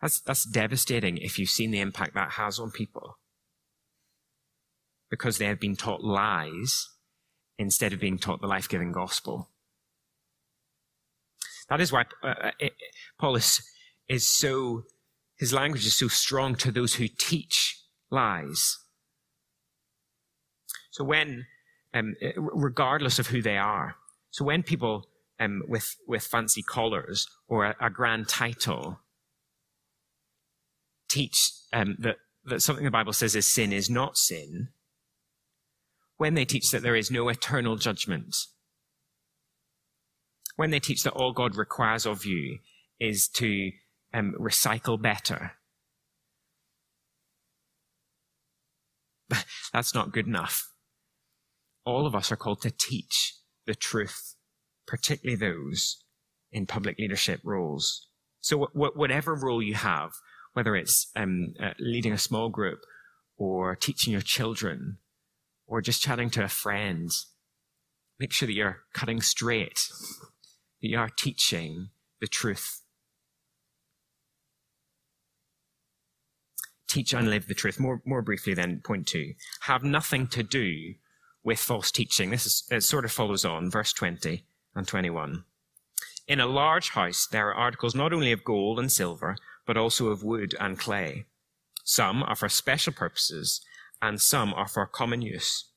That's, 0.00 0.20
that's 0.20 0.44
devastating 0.44 1.16
if 1.18 1.38
you've 1.38 1.48
seen 1.48 1.70
the 1.70 1.80
impact 1.80 2.14
that 2.14 2.32
has 2.32 2.58
on 2.58 2.72
people. 2.72 3.18
Because 5.12 5.36
they 5.36 5.44
have 5.44 5.60
been 5.60 5.76
taught 5.76 6.02
lies 6.02 6.88
instead 7.58 7.92
of 7.92 8.00
being 8.00 8.18
taught 8.18 8.40
the 8.40 8.46
life 8.46 8.66
giving 8.66 8.92
gospel. 8.92 9.50
That 11.68 11.82
is 11.82 11.92
why 11.92 12.06
uh, 12.24 12.28
uh, 12.28 12.50
it, 12.58 12.72
Paul 13.20 13.36
is, 13.36 13.60
is 14.08 14.26
so, 14.26 14.84
his 15.36 15.52
language 15.52 15.84
is 15.84 15.94
so 15.94 16.08
strong 16.08 16.54
to 16.56 16.72
those 16.72 16.94
who 16.94 17.08
teach 17.08 17.78
lies. 18.10 18.78
So 20.90 21.04
when, 21.04 21.44
um, 21.92 22.14
regardless 22.36 23.18
of 23.18 23.26
who 23.26 23.42
they 23.42 23.58
are, 23.58 23.96
so 24.30 24.46
when 24.46 24.62
people 24.62 25.04
um, 25.38 25.62
with, 25.68 25.94
with 26.08 26.22
fancy 26.22 26.62
collars 26.62 27.28
or 27.48 27.66
a, 27.66 27.76
a 27.82 27.90
grand 27.90 28.28
title 28.28 29.00
teach 31.10 31.52
um, 31.74 31.96
that, 31.98 32.16
that 32.46 32.62
something 32.62 32.86
the 32.86 32.90
Bible 32.90 33.12
says 33.12 33.36
is 33.36 33.46
sin 33.46 33.74
is 33.74 33.90
not 33.90 34.16
sin, 34.16 34.68
when 36.22 36.34
they 36.34 36.44
teach 36.44 36.70
that 36.70 36.84
there 36.84 36.94
is 36.94 37.10
no 37.10 37.28
eternal 37.28 37.74
judgment, 37.74 38.36
when 40.54 40.70
they 40.70 40.78
teach 40.78 41.02
that 41.02 41.14
all 41.14 41.32
God 41.32 41.56
requires 41.56 42.06
of 42.06 42.24
you 42.24 42.60
is 43.00 43.26
to 43.30 43.72
um, 44.14 44.32
recycle 44.38 45.02
better, 45.02 45.54
that's 49.72 49.96
not 49.96 50.12
good 50.12 50.28
enough. 50.28 50.70
All 51.84 52.06
of 52.06 52.14
us 52.14 52.30
are 52.30 52.36
called 52.36 52.62
to 52.62 52.70
teach 52.70 53.34
the 53.66 53.74
truth 53.74 54.36
particularly 54.86 55.34
those 55.34 56.04
in 56.52 56.66
public 56.66 57.00
leadership 57.00 57.40
roles. 57.42 58.06
So 58.40 58.68
whatever 58.74 59.34
role 59.34 59.60
you 59.60 59.74
have, 59.74 60.12
whether 60.52 60.76
it's 60.76 61.10
um, 61.16 61.54
uh, 61.60 61.72
leading 61.80 62.12
a 62.12 62.18
small 62.18 62.48
group 62.48 62.78
or 63.36 63.74
teaching 63.74 64.12
your 64.12 64.22
children 64.22 64.98
or 65.72 65.80
just 65.80 66.02
chatting 66.02 66.28
to 66.28 66.44
a 66.44 66.48
friend, 66.48 67.10
make 68.20 68.30
sure 68.30 68.46
that 68.46 68.52
you're 68.52 68.80
cutting 68.92 69.22
straight, 69.22 69.88
that 70.82 70.88
you 70.88 70.98
are 70.98 71.08
teaching 71.08 71.88
the 72.20 72.26
truth. 72.26 72.82
Teach 76.86 77.14
and 77.14 77.30
live 77.30 77.48
the 77.48 77.54
truth. 77.54 77.80
More, 77.80 78.02
more 78.04 78.20
briefly 78.20 78.52
then, 78.52 78.82
point 78.84 79.06
two. 79.06 79.32
Have 79.62 79.82
nothing 79.82 80.26
to 80.26 80.42
do 80.42 80.92
with 81.42 81.58
false 81.58 81.90
teaching. 81.90 82.28
This 82.28 82.44
is, 82.44 82.64
it 82.70 82.82
sort 82.82 83.06
of 83.06 83.10
follows 83.12 83.46
on, 83.46 83.70
verse 83.70 83.94
20 83.94 84.44
and 84.74 84.86
21. 84.86 85.44
In 86.28 86.38
a 86.38 86.46
large 86.46 86.90
house, 86.90 87.26
there 87.26 87.48
are 87.48 87.54
articles 87.54 87.94
not 87.94 88.12
only 88.12 88.30
of 88.30 88.44
gold 88.44 88.78
and 88.78 88.92
silver, 88.92 89.36
but 89.66 89.78
also 89.78 90.08
of 90.08 90.22
wood 90.22 90.54
and 90.60 90.78
clay. 90.78 91.24
Some 91.82 92.22
are 92.24 92.36
for 92.36 92.50
special 92.50 92.92
purposes, 92.92 93.62
and 94.02 94.20
some 94.20 94.52
are 94.52 94.68
for 94.68 94.84
common 94.84 95.22
use. 95.22 95.70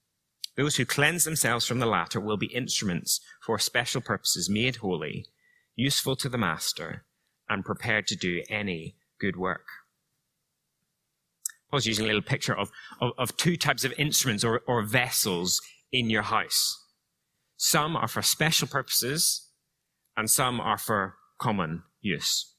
Those 0.58 0.78
who 0.78 0.86
cleanse 0.86 1.24
themselves 1.24 1.66
from 1.68 1.80
the 1.80 1.86
latter 1.86 2.20
will 2.20 2.38
be 2.38 2.48
instruments 2.48 3.22
for 3.46 3.60
special 3.60 4.02
purposes 4.02 4.50
made 4.50 4.78
holy, 4.78 5.28
useful 5.76 6.16
to 6.18 6.28
the 6.28 6.38
master, 6.38 7.06
and 7.48 7.64
prepared 7.64 8.08
to 8.08 8.16
do 8.16 8.42
any 8.50 8.96
good 9.20 9.38
work. 9.38 9.68
Paul's 11.70 11.86
using 11.86 12.06
a 12.06 12.08
little 12.08 12.22
picture 12.22 12.58
of, 12.58 12.72
of, 13.00 13.12
of 13.18 13.38
two 13.38 13.58
types 13.58 13.84
of 13.84 13.94
instruments 13.98 14.44
or, 14.44 14.62
or 14.68 14.82
vessels 14.82 15.62
in 15.92 16.10
your 16.10 16.24
house. 16.24 16.84
Some 17.58 17.96
are 17.96 18.08
for 18.08 18.22
special 18.22 18.68
purposes, 18.68 19.50
and 20.18 20.30
some 20.30 20.60
are 20.60 20.78
for 20.78 21.16
common 21.38 21.84
use. 22.02 22.54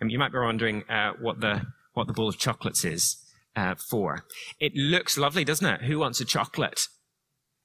And 0.00 0.10
you 0.10 0.18
might 0.18 0.32
be 0.32 0.38
wondering 0.38 0.84
uh, 0.88 1.12
what 1.20 1.40
the 1.40 1.62
what 1.94 2.06
the 2.06 2.12
bowl 2.14 2.28
of 2.28 2.38
chocolates 2.38 2.84
is 2.84 3.21
uh, 3.56 3.74
for. 3.74 4.24
It 4.60 4.74
looks 4.74 5.18
lovely, 5.18 5.44
doesn't 5.44 5.66
it? 5.66 5.82
Who 5.82 5.98
wants 5.98 6.20
a 6.20 6.24
chocolate? 6.24 6.88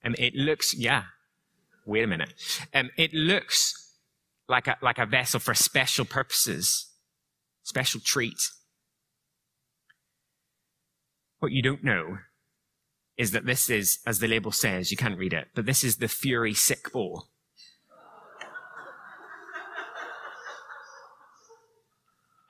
Um, 0.03 0.15
it 0.17 0.35
looks, 0.35 0.73
yeah. 0.73 1.03
Wait 1.85 2.03
a 2.03 2.07
minute. 2.07 2.33
Um, 2.73 2.89
it 2.97 3.13
looks 3.13 3.93
like 4.47 4.67
a, 4.67 4.77
like 4.81 4.99
a 4.99 5.05
vessel 5.05 5.39
for 5.39 5.53
special 5.53 6.05
purposes, 6.05 6.87
special 7.63 8.01
treat. 8.03 8.49
What 11.39 11.51
you 11.51 11.61
don't 11.61 11.83
know 11.83 12.17
is 13.17 13.31
that 13.31 13.45
this 13.45 13.69
is, 13.69 13.99
as 14.05 14.19
the 14.19 14.27
label 14.27 14.51
says, 14.51 14.91
you 14.91 14.97
can't 14.97 15.17
read 15.17 15.33
it, 15.33 15.47
but 15.55 15.65
this 15.65 15.83
is 15.83 15.97
the 15.97 16.07
Fury 16.07 16.53
Sick 16.53 16.91
Bowl. 16.91 17.25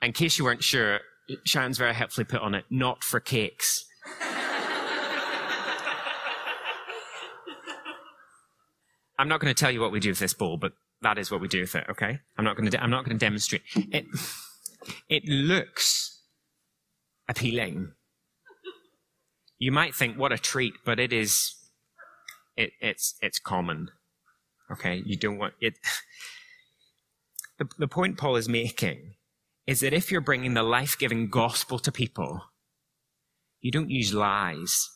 In 0.00 0.12
case 0.12 0.38
you 0.38 0.44
weren't 0.44 0.62
sure, 0.62 1.00
Sharon's 1.44 1.78
very 1.78 1.94
helpfully 1.94 2.24
put 2.24 2.40
on 2.40 2.54
it, 2.54 2.64
not 2.70 3.04
for 3.04 3.20
cakes. 3.20 3.84
I'm 9.18 9.28
not 9.28 9.40
going 9.40 9.52
to 9.52 9.58
tell 9.58 9.70
you 9.70 9.80
what 9.80 9.92
we 9.92 10.00
do 10.00 10.10
with 10.10 10.18
this 10.20 10.32
ball, 10.32 10.56
but 10.56 10.72
that 11.02 11.18
is 11.18 11.30
what 11.30 11.40
we 11.40 11.48
do 11.48 11.60
with 11.60 11.74
it. 11.74 11.84
Okay, 11.90 12.20
I'm 12.36 12.44
not 12.44 12.56
going 12.56 12.70
to. 12.70 12.76
De- 12.76 12.82
I'm 12.82 12.90
not 12.90 13.04
going 13.04 13.18
to 13.18 13.24
demonstrate. 13.24 13.62
It. 13.74 14.06
It 15.08 15.24
looks 15.26 16.20
appealing. 17.28 17.92
You 19.58 19.72
might 19.72 19.94
think, 19.94 20.16
"What 20.16 20.32
a 20.32 20.38
treat!" 20.38 20.74
But 20.84 20.98
it 21.00 21.12
is. 21.12 21.54
It, 22.56 22.72
it's 22.80 23.16
it's 23.20 23.38
common. 23.38 23.90
Okay, 24.70 25.02
you 25.04 25.16
don't 25.16 25.38
want 25.38 25.54
it. 25.60 25.74
The, 27.58 27.66
the 27.76 27.88
point 27.88 28.16
Paul 28.16 28.36
is 28.36 28.48
making 28.48 29.14
is 29.68 29.80
that 29.80 29.92
if 29.92 30.10
you're 30.10 30.22
bringing 30.22 30.54
the 30.54 30.62
life 30.62 30.96
giving 30.98 31.28
gospel 31.28 31.78
to 31.78 31.92
people, 31.92 32.42
you 33.60 33.70
don't 33.70 33.90
use 33.90 34.14
lies. 34.14 34.88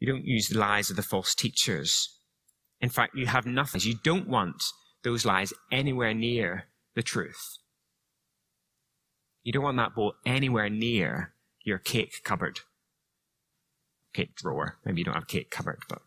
You 0.00 0.08
don't 0.12 0.24
use 0.24 0.48
the 0.48 0.58
lies 0.58 0.90
of 0.90 0.96
the 0.96 1.02
false 1.02 1.32
teachers. 1.32 2.18
In 2.80 2.88
fact, 2.88 3.14
you 3.14 3.26
have 3.26 3.46
nothing. 3.46 3.80
You 3.84 3.94
don't 4.02 4.28
want 4.28 4.64
those 5.04 5.24
lies 5.24 5.52
anywhere 5.70 6.12
near 6.12 6.64
the 6.96 7.04
truth. 7.04 7.58
You 9.44 9.52
don't 9.52 9.62
want 9.62 9.76
that 9.76 9.94
bowl 9.94 10.14
anywhere 10.26 10.68
near 10.68 11.34
your 11.62 11.78
cake 11.78 12.22
cupboard. 12.24 12.60
Cake 14.12 14.34
drawer. 14.34 14.78
Maybe 14.84 15.02
you 15.02 15.04
don't 15.04 15.14
have 15.14 15.22
a 15.22 15.26
cake 15.26 15.52
cupboard, 15.52 15.82
but 15.88 16.02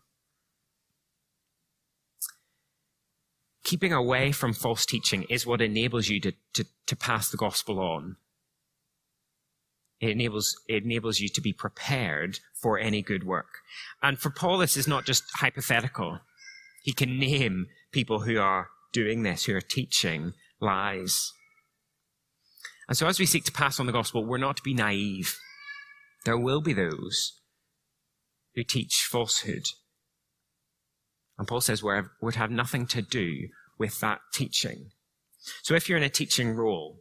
keeping 3.68 3.92
away 3.92 4.32
from 4.32 4.54
false 4.54 4.86
teaching 4.86 5.24
is 5.24 5.46
what 5.46 5.60
enables 5.60 6.08
you 6.08 6.18
to, 6.18 6.32
to, 6.54 6.64
to 6.86 6.96
pass 6.96 7.28
the 7.28 7.36
gospel 7.36 7.78
on. 7.78 8.16
It 10.00 10.08
enables, 10.08 10.56
it 10.66 10.84
enables 10.84 11.20
you 11.20 11.28
to 11.28 11.40
be 11.42 11.52
prepared 11.52 12.40
for 12.54 12.78
any 12.78 13.02
good 13.02 13.24
work. 13.24 13.58
And 14.02 14.18
for 14.18 14.30
Paul, 14.30 14.56
this 14.56 14.78
is 14.78 14.88
not 14.88 15.04
just 15.04 15.24
hypothetical. 15.34 16.20
He 16.82 16.94
can 16.94 17.18
name 17.18 17.66
people 17.92 18.20
who 18.20 18.38
are 18.38 18.68
doing 18.90 19.22
this, 19.22 19.44
who 19.44 19.54
are 19.54 19.60
teaching 19.60 20.32
lies. 20.60 21.30
And 22.88 22.96
so 22.96 23.06
as 23.06 23.20
we 23.20 23.26
seek 23.26 23.44
to 23.44 23.52
pass 23.52 23.78
on 23.78 23.84
the 23.84 23.92
gospel, 23.92 24.24
we're 24.24 24.38
not 24.38 24.56
to 24.56 24.62
be 24.62 24.72
naive. 24.72 25.36
There 26.24 26.38
will 26.38 26.62
be 26.62 26.72
those 26.72 27.38
who 28.54 28.64
teach 28.64 29.06
falsehood. 29.10 29.66
And 31.36 31.46
Paul 31.46 31.60
says 31.60 31.82
we 31.82 32.00
would 32.22 32.36
have 32.36 32.50
nothing 32.50 32.86
to 32.86 33.02
do 33.02 33.48
with 33.78 34.00
that 34.00 34.20
teaching. 34.32 34.90
So 35.62 35.74
if 35.74 35.88
you're 35.88 35.98
in 35.98 36.04
a 36.04 36.10
teaching 36.10 36.54
role 36.54 37.00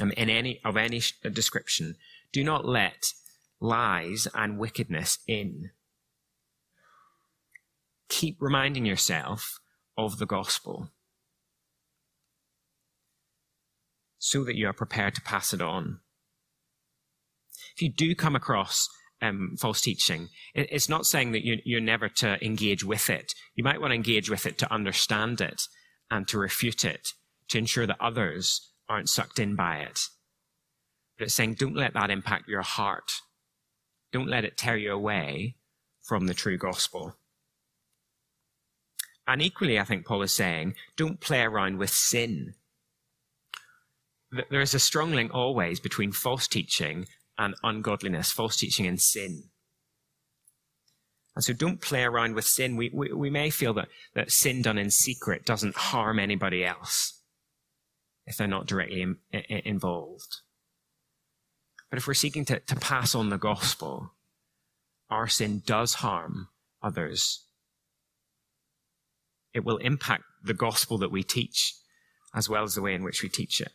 um, 0.00 0.10
in 0.12 0.30
any 0.30 0.60
of 0.64 0.76
any 0.76 1.02
description, 1.32 1.96
do 2.32 2.42
not 2.42 2.64
let 2.64 3.12
lies 3.60 4.26
and 4.34 4.58
wickedness 4.58 5.18
in. 5.28 5.70
Keep 8.08 8.38
reminding 8.40 8.84
yourself 8.84 9.60
of 9.96 10.18
the 10.18 10.26
gospel 10.26 10.88
so 14.18 14.44
that 14.44 14.56
you 14.56 14.68
are 14.68 14.72
prepared 14.72 15.14
to 15.14 15.20
pass 15.20 15.52
it 15.52 15.60
on. 15.60 16.00
If 17.74 17.82
you 17.82 17.90
do 17.90 18.14
come 18.14 18.36
across 18.36 18.88
um, 19.22 19.56
false 19.58 19.80
teaching. 19.80 20.28
It's 20.54 20.88
not 20.88 21.06
saying 21.06 21.32
that 21.32 21.44
you, 21.44 21.60
you're 21.64 21.80
never 21.80 22.08
to 22.08 22.44
engage 22.44 22.84
with 22.84 23.08
it. 23.08 23.34
You 23.54 23.64
might 23.64 23.80
want 23.80 23.92
to 23.92 23.96
engage 23.96 24.28
with 24.28 24.44
it 24.46 24.58
to 24.58 24.72
understand 24.72 25.40
it 25.40 25.62
and 26.12 26.28
to 26.28 26.38
refute 26.38 26.84
it, 26.84 27.14
to 27.48 27.56
ensure 27.56 27.86
that 27.86 27.96
others 27.98 28.68
aren't 28.86 29.08
sucked 29.08 29.38
in 29.38 29.56
by 29.56 29.78
it. 29.78 30.08
But 31.16 31.24
it's 31.24 31.34
saying, 31.34 31.54
don't 31.54 31.74
let 31.74 31.94
that 31.94 32.10
impact 32.10 32.48
your 32.48 32.60
heart. 32.60 33.10
Don't 34.12 34.28
let 34.28 34.44
it 34.44 34.58
tear 34.58 34.76
you 34.76 34.92
away 34.92 35.56
from 36.02 36.26
the 36.26 36.34
true 36.34 36.58
gospel. 36.58 37.16
And 39.26 39.40
equally, 39.40 39.80
I 39.80 39.84
think 39.84 40.04
Paul 40.04 40.20
is 40.20 40.32
saying, 40.32 40.74
don't 40.96 41.18
play 41.18 41.40
around 41.40 41.78
with 41.78 41.90
sin. 41.90 42.54
There 44.50 44.60
is 44.60 44.74
a 44.74 44.78
strong 44.78 45.12
link 45.12 45.32
always 45.32 45.80
between 45.80 46.12
false 46.12 46.46
teaching 46.46 47.06
and 47.38 47.54
ungodliness, 47.62 48.30
false 48.30 48.58
teaching 48.58 48.86
and 48.86 49.00
sin. 49.00 49.44
And 51.34 51.44
so 51.44 51.52
don't 51.52 51.80
play 51.80 52.02
around 52.02 52.34
with 52.34 52.44
sin. 52.44 52.76
We, 52.76 52.90
we, 52.92 53.12
we 53.12 53.30
may 53.30 53.50
feel 53.50 53.72
that, 53.74 53.88
that 54.14 54.30
sin 54.30 54.62
done 54.62 54.78
in 54.78 54.90
secret 54.90 55.46
doesn't 55.46 55.76
harm 55.76 56.18
anybody 56.18 56.64
else 56.64 57.20
if 58.26 58.36
they're 58.36 58.46
not 58.46 58.66
directly 58.66 59.02
in, 59.02 59.16
in, 59.32 59.62
involved. 59.64 60.40
But 61.90 61.98
if 61.98 62.06
we're 62.06 62.14
seeking 62.14 62.44
to, 62.46 62.60
to 62.60 62.76
pass 62.76 63.14
on 63.14 63.30
the 63.30 63.38
gospel, 63.38 64.12
our 65.10 65.26
sin 65.26 65.62
does 65.64 65.94
harm 65.94 66.48
others. 66.82 67.44
It 69.54 69.64
will 69.64 69.78
impact 69.78 70.24
the 70.42 70.54
gospel 70.54 70.98
that 70.98 71.10
we 71.10 71.22
teach 71.22 71.74
as 72.34 72.48
well 72.48 72.62
as 72.62 72.74
the 72.74 72.82
way 72.82 72.94
in 72.94 73.02
which 73.02 73.22
we 73.22 73.28
teach 73.28 73.60
it. 73.60 73.72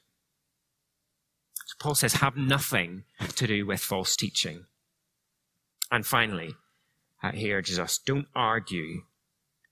So 1.66 1.76
Paul 1.80 1.96
says, 1.96 2.14
have 2.14 2.36
nothing 2.36 3.04
to 3.36 3.48
do 3.48 3.66
with 3.66 3.82
false 3.82 4.16
teaching. 4.16 4.66
And 5.92 6.06
finally, 6.06 6.56
he 7.34 7.54
urges 7.54 7.80
us 7.80 7.98
don't 7.98 8.28
argue, 8.36 9.02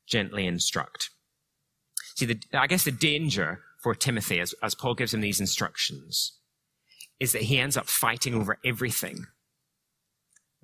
gently 0.07 0.45
instruct. 0.45 1.09
See, 2.15 2.25
the, 2.25 2.39
I 2.53 2.67
guess 2.67 2.83
the 2.83 2.91
danger 2.91 3.61
for 3.81 3.93
Timothy, 3.93 4.39
as, 4.39 4.53
as 4.63 4.73
Paul 4.73 4.95
gives 4.95 5.13
him 5.13 5.21
these 5.21 5.39
instructions, 5.39 6.39
is 7.19 7.31
that 7.33 7.43
he 7.43 7.59
ends 7.59 7.77
up 7.77 7.87
fighting 7.87 8.33
over 8.33 8.57
everything. 8.65 9.27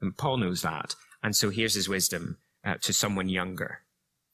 And 0.01 0.17
Paul 0.17 0.37
knows 0.37 0.61
that. 0.61 0.95
And 1.21 1.35
so 1.35 1.49
here's 1.49 1.75
his 1.75 1.87
wisdom 1.87 2.37
uh, 2.65 2.75
to 2.81 2.93
someone 2.93 3.29
younger. 3.29 3.81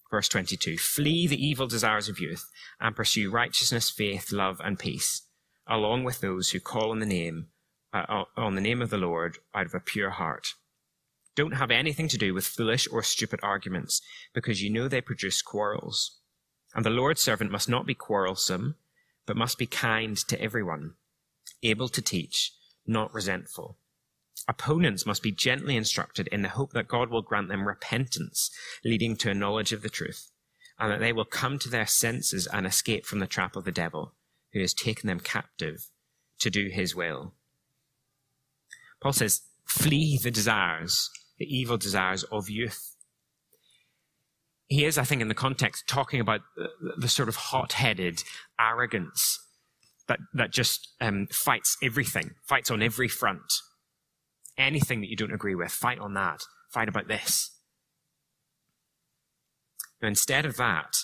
Verse 0.10 0.30
22 0.30 0.78
Flee 0.78 1.28
the 1.28 1.44
evil 1.44 1.68
desires 1.68 2.08
of 2.08 2.20
youth 2.20 2.50
and 2.80 2.96
pursue 2.96 3.30
righteousness, 3.30 3.90
faith, 3.90 4.32
love, 4.32 4.62
and 4.64 4.80
peace, 4.80 5.24
along 5.68 6.04
with 6.04 6.22
those 6.22 6.52
who 6.52 6.60
call 6.60 6.92
on 6.92 7.00
the 7.00 7.06
name, 7.06 7.48
uh, 7.94 8.24
on 8.38 8.56
the 8.56 8.62
name 8.62 8.82
of 8.82 8.90
the 8.90 8.98
Lord 8.98 9.40
out 9.54 9.66
of 9.66 9.76
a 9.76 9.80
pure 9.80 10.12
heart. 10.12 10.54
Don't 11.38 11.54
have 11.54 11.70
anything 11.70 12.08
to 12.08 12.18
do 12.18 12.34
with 12.34 12.48
foolish 12.48 12.88
or 12.92 13.04
stupid 13.04 13.40
arguments, 13.44 14.02
because 14.34 14.64
you 14.64 14.72
know 14.72 14.88
they 14.88 15.02
produce 15.02 15.44
quarrels. 15.44 16.18
And 16.74 16.84
the 16.84 16.90
Lord's 16.90 17.22
servant 17.22 17.52
must 17.52 17.70
not 17.70 17.86
be 17.86 17.94
quarrelsome, 17.94 18.76
but 19.28 19.38
must 19.38 19.60
be 19.60 19.68
kind 19.68 20.18
to 20.18 20.42
everyone, 20.42 20.96
able 21.62 21.90
to 21.90 22.02
teach, 22.02 22.54
not 22.88 23.14
resentful. 23.14 23.78
Opponents 24.48 25.06
must 25.06 25.22
be 25.22 25.32
gently 25.32 25.76
instructed 25.76 26.28
in 26.30 26.42
the 26.42 26.50
hope 26.50 26.74
that 26.74 26.88
God 26.88 27.12
will 27.12 27.22
grant 27.22 27.50
them 27.50 27.68
repentance, 27.68 28.50
leading 28.84 29.16
to 29.18 29.30
a 29.30 29.36
knowledge 29.36 29.72
of 29.72 29.84
the 29.84 29.90
truth, 29.90 30.32
and 30.80 30.92
that 30.92 31.00
they 31.00 31.14
will 31.14 31.24
come 31.24 31.60
to 31.60 31.70
their 31.70 31.86
senses 31.86 32.48
and 32.48 32.66
escape 32.66 33.06
from 33.06 33.20
the 33.20 33.28
trap 33.28 33.56
of 33.56 33.64
the 33.64 33.72
devil, 33.72 34.16
who 34.54 34.60
has 34.60 34.74
taken 34.74 35.06
them 35.06 35.20
captive 35.20 35.92
to 36.40 36.50
do 36.50 36.70
his 36.70 36.96
will. 36.96 37.36
Paul 39.00 39.14
says, 39.14 39.42
flee 39.66 40.18
the 40.18 40.32
desires 40.32 41.12
the 41.38 41.46
evil 41.46 41.78
desires 41.78 42.24
of 42.24 42.50
youth. 42.50 42.96
He 44.68 44.84
is, 44.84 44.98
I 44.98 45.04
think, 45.04 45.22
in 45.22 45.28
the 45.30 45.34
context, 45.34 45.88
talking 45.88 46.20
about 46.20 46.42
the, 46.56 46.70
the 46.98 47.08
sort 47.08 47.30
of 47.30 47.36
hot 47.36 47.74
headed 47.74 48.24
arrogance 48.60 49.40
that, 50.08 50.20
that 50.34 50.52
just 50.52 50.90
um, 51.00 51.28
fights 51.32 51.78
everything, 51.82 52.32
fights 52.48 52.72
on 52.72 52.82
every 52.82 53.08
front. 53.08 53.54
Anything 54.58 55.02
that 55.02 55.10
you 55.10 55.16
don't 55.16 55.34
agree 55.34 55.56
with, 55.56 55.72
fight 55.72 56.00
on 56.00 56.16
that, 56.16 56.42
fight 56.70 56.90
about 56.90 57.08
this. 57.08 57.52
Now, 60.02 60.08
instead 60.08 60.46
of 60.46 60.58
that, 60.58 60.96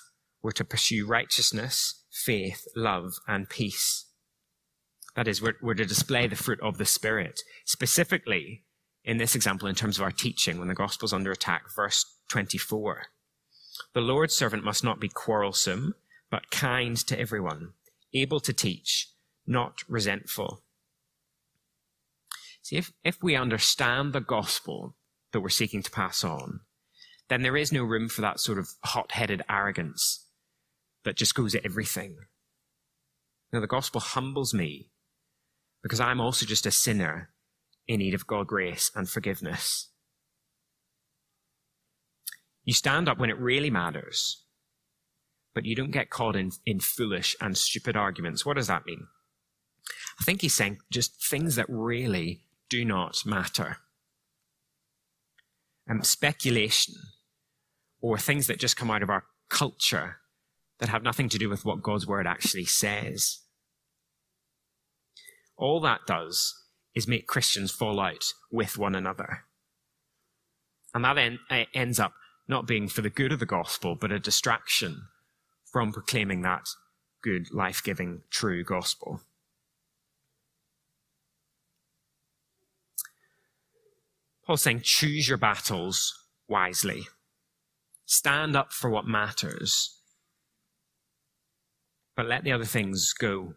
we're 0.42 0.52
to 0.52 0.66
pursue 0.66 1.06
righteousness, 1.06 2.04
faith, 2.12 2.66
love, 2.76 3.14
and 3.28 3.50
peace. 3.50 4.06
That 5.16 5.28
is, 5.28 5.42
we're, 5.42 5.56
we're 5.62 5.76
to 5.76 5.86
display 5.86 6.28
the 6.28 6.36
fruit 6.36 6.60
of 6.62 6.78
the 6.78 6.86
Spirit. 6.86 7.42
Specifically, 7.66 8.64
in 9.06 9.18
this 9.18 9.36
example, 9.36 9.68
in 9.68 9.76
terms 9.76 9.98
of 9.98 10.04
our 10.04 10.12
teaching, 10.12 10.60
when 10.60 10.68
the 10.68 10.74
gospel 10.74 11.06
is 11.06 11.14
under 11.14 11.32
attack, 11.32 11.64
verse 11.76 12.06
24. 12.30 13.04
The 13.94 14.02
Lord's 14.02 14.36
servant 14.36 14.64
must 14.64 14.84
not 14.84 15.00
be 15.00 15.10
quarrelsome, 15.10 15.96
but 16.30 16.52
kind 16.52 16.98
to 16.98 17.20
everyone, 17.20 17.74
able 18.14 18.40
to 18.40 18.54
teach, 18.54 19.10
not 19.46 19.84
resentful. 19.88 20.64
See, 22.62 22.78
if, 22.78 22.94
if 23.04 23.22
we 23.22 23.36
understand 23.36 24.14
the 24.14 24.22
gospel 24.22 24.96
that 25.32 25.42
we're 25.42 25.50
seeking 25.50 25.84
to 25.84 25.92
pass 25.92 26.24
on, 26.24 26.62
then 27.28 27.42
there 27.42 27.58
is 27.58 27.72
no 27.72 27.84
room 27.84 28.08
for 28.08 28.22
that 28.22 28.40
sort 28.40 28.58
of 28.58 28.70
hot 28.86 29.12
headed 29.12 29.42
arrogance 29.50 30.28
that 31.04 31.18
just 31.18 31.36
goes 31.36 31.54
at 31.56 31.66
everything. 31.66 32.16
Now, 33.52 33.60
the 33.60 33.68
gospel 33.68 34.00
humbles 34.00 34.54
me 34.54 34.90
because 35.82 36.00
I'm 36.00 36.22
also 36.22 36.46
just 36.46 36.66
a 36.66 36.72
sinner 36.72 37.33
in 37.88 38.00
need 38.00 38.14
of 38.14 38.28
God's 38.28 38.48
grace 38.48 38.92
and 38.96 39.10
forgiveness. 39.10 39.90
You 42.64 42.74
stand 42.74 43.10
up 43.10 43.18
when 43.18 43.30
it 43.30 43.38
really 43.38 43.70
matters, 43.70 44.44
but 45.54 45.66
you 45.66 45.76
don't 45.76 45.92
get 45.92 46.10
caught 46.10 46.36
in, 46.36 46.52
in 46.66 46.80
foolish 46.80 47.36
and 47.42 47.58
stupid 47.58 47.98
arguments. 47.98 48.46
What 48.46 48.56
does 48.56 48.68
that 48.68 48.86
mean? 48.86 49.08
I 50.20 50.24
think 50.24 50.42
he's 50.42 50.54
saying 50.54 50.80
just 50.90 51.22
things 51.24 51.56
that 51.56 51.66
really 51.68 52.44
do 52.70 52.86
not 52.86 53.18
matter. 53.26 53.78
Um, 55.90 56.02
speculation 56.04 56.96
or 58.00 58.18
things 58.18 58.48
that 58.48 58.60
just 58.60 58.78
come 58.78 58.90
out 58.90 59.04
of 59.04 59.10
our 59.10 59.26
culture 59.50 60.18
that 60.80 60.88
have 60.88 61.04
nothing 61.04 61.28
to 61.30 61.38
do 61.38 61.50
with 61.50 61.66
what 61.66 61.84
God's 61.84 62.08
word 62.08 62.26
actually 62.26 62.66
says. 62.66 63.40
All 65.58 65.82
that 65.82 66.02
does 66.08 66.63
is 66.96 67.08
make 67.08 67.28
Christians 67.28 67.72
fall 67.72 68.00
out 68.00 68.24
with 68.52 68.78
one 68.78 68.96
another. 68.96 69.46
And 70.94 71.04
that 71.06 71.18
en- 71.18 71.40
ends 71.74 72.00
up 72.00 72.14
not 72.48 72.68
being 72.68 72.88
for 72.88 73.02
the 73.02 73.10
good 73.10 73.32
of 73.32 73.40
the 73.40 73.46
gospel, 73.46 73.96
but 73.96 74.12
a 74.12 74.20
distraction 74.20 75.04
from 75.72 75.92
proclaiming 75.92 76.42
that 76.42 76.68
good, 77.24 77.52
life 77.52 77.82
giving, 77.84 78.22
true 78.30 78.64
gospel. 78.64 79.22
Paul's 84.46 84.62
saying, 84.62 84.82
choose 84.84 85.28
your 85.28 85.38
battles 85.38 86.14
wisely. 86.50 87.08
Stand 88.06 88.56
up 88.56 88.74
for 88.74 88.90
what 88.90 89.08
matters. 89.08 89.98
But 92.16 92.28
let 92.28 92.44
the 92.44 92.52
other 92.52 92.66
things 92.66 93.14
go 93.14 93.54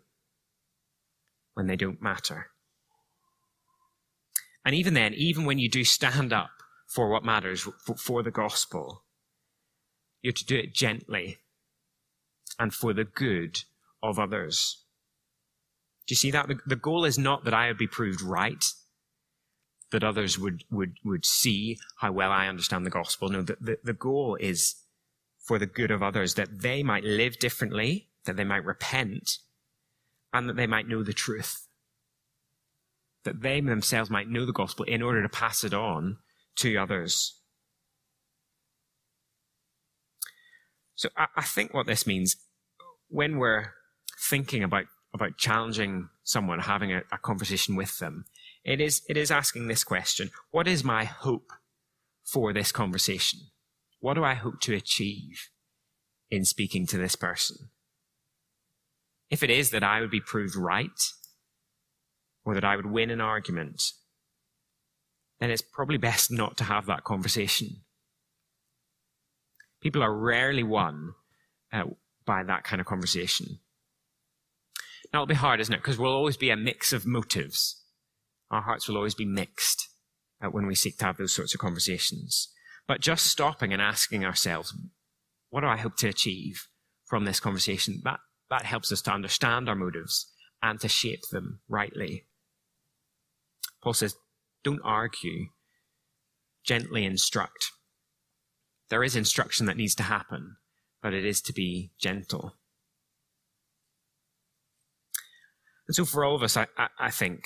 when 1.55 1.67
they 1.67 1.77
don't 1.77 2.01
matter. 2.01 2.51
And 4.67 4.75
even 4.75 4.95
then, 4.95 5.15
even 5.15 5.45
when 5.45 5.61
you 5.61 5.69
do 5.69 5.85
stand 5.85 6.33
up 6.33 6.51
for 6.89 7.09
what 7.09 7.25
matters, 7.25 7.69
for, 7.97 8.25
the 8.25 8.33
gospel, 8.33 9.05
you're 10.23 10.33
to 10.33 10.45
do 10.45 10.57
it 10.57 10.75
gently 10.75 11.39
and 12.59 12.75
for 12.75 12.93
the 12.93 13.05
good 13.05 13.61
of 14.03 14.19
others. 14.19 14.83
Do 16.09 16.13
you 16.13 16.17
see 16.17 16.33
that? 16.33 16.49
The, 16.49 16.59
the 16.67 16.75
goal 16.75 17.05
is 17.05 17.17
not 17.17 17.45
that 17.45 17.55
I 17.55 17.69
would 17.69 17.79
be 17.79 17.87
proved 17.87 18.21
right 18.21 18.65
that 19.93 20.03
others 20.03 20.37
would, 20.37 20.65
would, 20.69 20.97
would 21.05 21.25
see 21.25 21.79
how 21.99 22.11
well 22.11 22.33
I 22.33 22.49
understand 22.49 22.85
the 22.85 22.91
gospel. 22.91 23.29
No, 23.29 23.43
the, 23.43 23.57
the, 23.61 23.79
the 23.85 23.93
goal 23.93 24.37
is 24.41 24.75
for 25.39 25.61
the 25.61 25.67
good 25.67 25.93
of 25.93 26.03
others, 26.03 26.35
that 26.35 26.61
they 26.61 26.83
might 26.83 27.05
live 27.05 27.39
differently, 27.39 28.09
that 28.25 28.37
they 28.37 28.43
might 28.43 28.65
repent, 28.65 29.39
and 30.33 30.49
that 30.49 30.57
they 30.57 30.67
might 30.67 30.89
know 30.89 31.05
the 31.05 31.13
truth. 31.13 31.66
That 33.27 33.43
they 33.43 33.61
themselves 33.61 34.09
might 34.09 34.29
know 34.29 34.47
the 34.47 34.53
gospel 34.53 34.85
in 34.85 35.03
order 35.03 35.21
to 35.21 35.29
pass 35.29 35.65
it 35.65 35.75
on 35.75 36.19
to 36.59 36.77
others. 36.77 37.41
So 40.95 41.09
I, 41.17 41.27
I 41.37 41.43
think 41.43 41.75
what 41.75 41.87
this 41.87 42.07
means 42.07 42.37
when 43.09 43.39
we're 43.39 43.73
thinking 44.31 44.63
about, 44.63 44.85
about 45.13 45.37
challenging 45.39 46.09
someone, 46.23 46.61
having 46.61 46.93
a, 46.93 47.03
a 47.11 47.19
conversation 47.19 47.75
with 47.75 47.99
them, 47.99 48.27
it 48.65 48.81
is, 48.81 49.03
it 49.09 49.17
is 49.17 49.33
asking 49.33 49.67
this 49.67 49.83
question 49.83 50.31
What 50.53 50.69
is 50.69 50.85
my 50.85 51.05
hope 51.05 51.53
for 52.25 52.53
this 52.53 52.71
conversation? 52.71 53.41
What 53.99 54.15
do 54.15 54.23
I 54.23 54.35
hope 54.35 54.61
to 54.61 54.75
achieve 54.75 55.49
in 56.31 56.45
speaking 56.45 56.87
to 56.87 56.97
this 56.97 57.17
person? 57.17 57.71
If 59.31 59.43
it 59.43 59.51
is 59.51 59.71
that 59.71 59.83
I 59.83 60.01
would 60.01 60.13
be 60.13 60.21
proved 60.21 60.55
right, 60.55 61.01
or 62.47 62.55
that 62.55 62.65
I 62.65 62.77
would 62.77 62.87
win 62.87 63.11
an 63.11 63.21
argument, 63.21 63.83
then 65.39 65.51
it's 65.51 65.61
probably 65.61 65.99
best 65.99 66.31
not 66.31 66.57
to 66.57 66.65
have 66.65 66.87
that 66.87 67.05
conversation. 67.05 67.83
People 69.83 70.03
are 70.03 70.17
rarely 70.17 70.63
won 70.63 71.13
uh, 71.71 71.85
by 72.25 72.43
that 72.43 72.65
kind 72.65 72.81
of 72.81 72.87
conversation. 72.87 73.59
Now, 75.13 75.21
it'll 75.21 75.27
be 75.27 75.35
hard, 75.35 75.61
isn't 75.61 75.75
it? 75.75 75.83
Because 75.83 75.99
we'll 75.99 76.15
always 76.15 76.39
be 76.39 76.49
a 76.49 76.57
mix 76.57 76.95
of 76.95 77.05
motives 77.05 77.83
our 78.51 78.63
hearts 78.63 78.89
will 78.89 78.97
always 78.97 79.15
be 79.15 79.25
mixed 79.25 79.89
uh, 80.43 80.49
when 80.49 80.67
we 80.67 80.75
seek 80.75 80.99
to 80.99 81.05
have 81.05 81.17
those 81.17 81.35
sorts 81.35 81.55
of 81.55 81.61
conversations. 81.61 82.49
But 82.87 83.01
just 83.01 83.27
stopping 83.27 83.73
and 83.73 83.83
asking 83.83 84.25
ourselves, 84.25 84.75
what 85.51 85.63
do 85.63 85.67
I 85.67 85.77
hope 85.77 85.97
to 85.99 86.09
achieve 86.09 86.69
from 87.05 87.25
this 87.25 87.41
conversation? 87.41 88.01
That, 88.05 88.21
that 88.51 88.65
helps 88.65 88.93
us 88.93 89.03
to 89.03 89.13
understand 89.13 89.69
our 89.69 89.75
motives 89.75 90.31
and 90.63 90.81
to 90.81 90.89
shape 90.89 91.23
them 91.31 91.61
rightly. 91.69 92.25
Paul 93.87 93.95
says, 93.95 94.17
don't 94.65 94.81
argue, 94.83 95.47
gently 96.65 97.05
instruct. 97.05 97.71
There 98.91 99.05
is 99.05 99.15
instruction 99.15 99.67
that 99.67 99.77
needs 99.77 99.95
to 99.95 100.03
happen, 100.03 100.57
but 101.01 101.15
it 101.15 101.25
is 101.25 101.41
to 101.43 101.53
be 101.53 101.93
gentle. 101.97 102.57
And 105.87 105.95
so 105.95 106.05
for 106.05 106.25
all 106.25 106.35
of 106.35 106.43
us, 106.43 106.57
I, 106.57 106.67
I, 106.77 106.89
I 106.99 107.11
think 107.13 107.45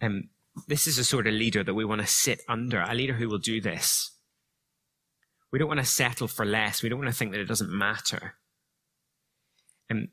um, 0.00 0.30
this 0.66 0.86
is 0.86 0.96
a 0.96 1.04
sort 1.04 1.26
of 1.26 1.34
leader 1.34 1.62
that 1.62 1.74
we 1.74 1.84
want 1.84 2.00
to 2.00 2.06
sit 2.06 2.40
under, 2.48 2.80
a 2.80 2.94
leader 2.94 3.12
who 3.12 3.28
will 3.28 3.36
do 3.36 3.60
this. 3.60 4.16
We 5.52 5.58
don't 5.58 5.68
want 5.68 5.80
to 5.80 5.84
settle 5.84 6.26
for 6.26 6.46
less. 6.46 6.82
We 6.82 6.88
don't 6.88 7.00
want 7.00 7.10
to 7.10 7.16
think 7.18 7.32
that 7.32 7.40
it 7.40 7.48
doesn't 7.48 7.70
matter. 7.70 8.36
Um, 9.90 10.08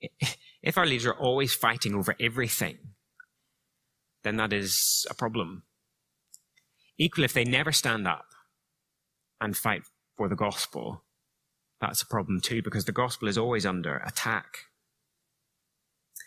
if 0.62 0.78
our 0.78 0.86
leaders 0.86 1.04
are 1.04 1.12
always 1.12 1.52
fighting 1.52 1.94
over 1.94 2.16
everything, 2.18 2.78
then 4.22 4.36
that 4.36 4.52
is 4.52 5.06
a 5.10 5.14
problem. 5.14 5.62
Equally, 6.98 7.24
if 7.24 7.32
they 7.32 7.44
never 7.44 7.72
stand 7.72 8.06
up 8.06 8.26
and 9.40 9.56
fight 9.56 9.82
for 10.16 10.28
the 10.28 10.36
gospel, 10.36 11.04
that's 11.80 12.02
a 12.02 12.06
problem 12.06 12.40
too, 12.40 12.62
because 12.62 12.84
the 12.84 12.92
gospel 12.92 13.28
is 13.28 13.38
always 13.38 13.64
under 13.64 13.96
attack. 13.98 14.66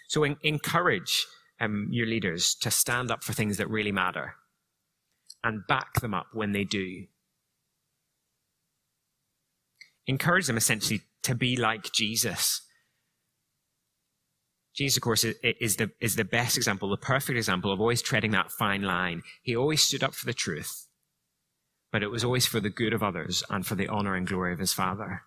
So 0.07 0.23
encourage 0.23 1.25
um, 1.59 1.87
your 1.91 2.07
leaders 2.07 2.55
to 2.61 2.71
stand 2.71 3.11
up 3.11 3.23
for 3.23 3.33
things 3.33 3.57
that 3.57 3.69
really 3.69 3.91
matter 3.91 4.35
and 5.43 5.65
back 5.67 6.01
them 6.01 6.13
up 6.13 6.27
when 6.33 6.51
they 6.51 6.63
do. 6.63 7.05
Encourage 10.07 10.47
them 10.47 10.57
essentially 10.57 11.01
to 11.23 11.35
be 11.35 11.55
like 11.55 11.91
Jesus. 11.91 12.61
Jesus, 14.75 14.97
of 14.97 15.03
course, 15.03 15.23
is 15.23 15.75
the, 15.75 15.91
is 16.01 16.15
the 16.15 16.25
best 16.25 16.57
example, 16.57 16.89
the 16.89 16.97
perfect 16.97 17.37
example 17.37 17.71
of 17.71 17.79
always 17.79 18.01
treading 18.01 18.31
that 18.31 18.51
fine 18.51 18.81
line. 18.81 19.21
He 19.43 19.55
always 19.55 19.83
stood 19.83 20.03
up 20.03 20.15
for 20.15 20.25
the 20.25 20.33
truth, 20.33 20.87
but 21.91 22.01
it 22.01 22.09
was 22.09 22.23
always 22.23 22.47
for 22.47 22.59
the 22.59 22.71
good 22.71 22.93
of 22.93 23.03
others 23.03 23.43
and 23.49 23.65
for 23.65 23.75
the 23.75 23.87
honor 23.87 24.15
and 24.15 24.27
glory 24.27 24.51
of 24.51 24.59
his 24.59 24.73
Father. 24.73 25.21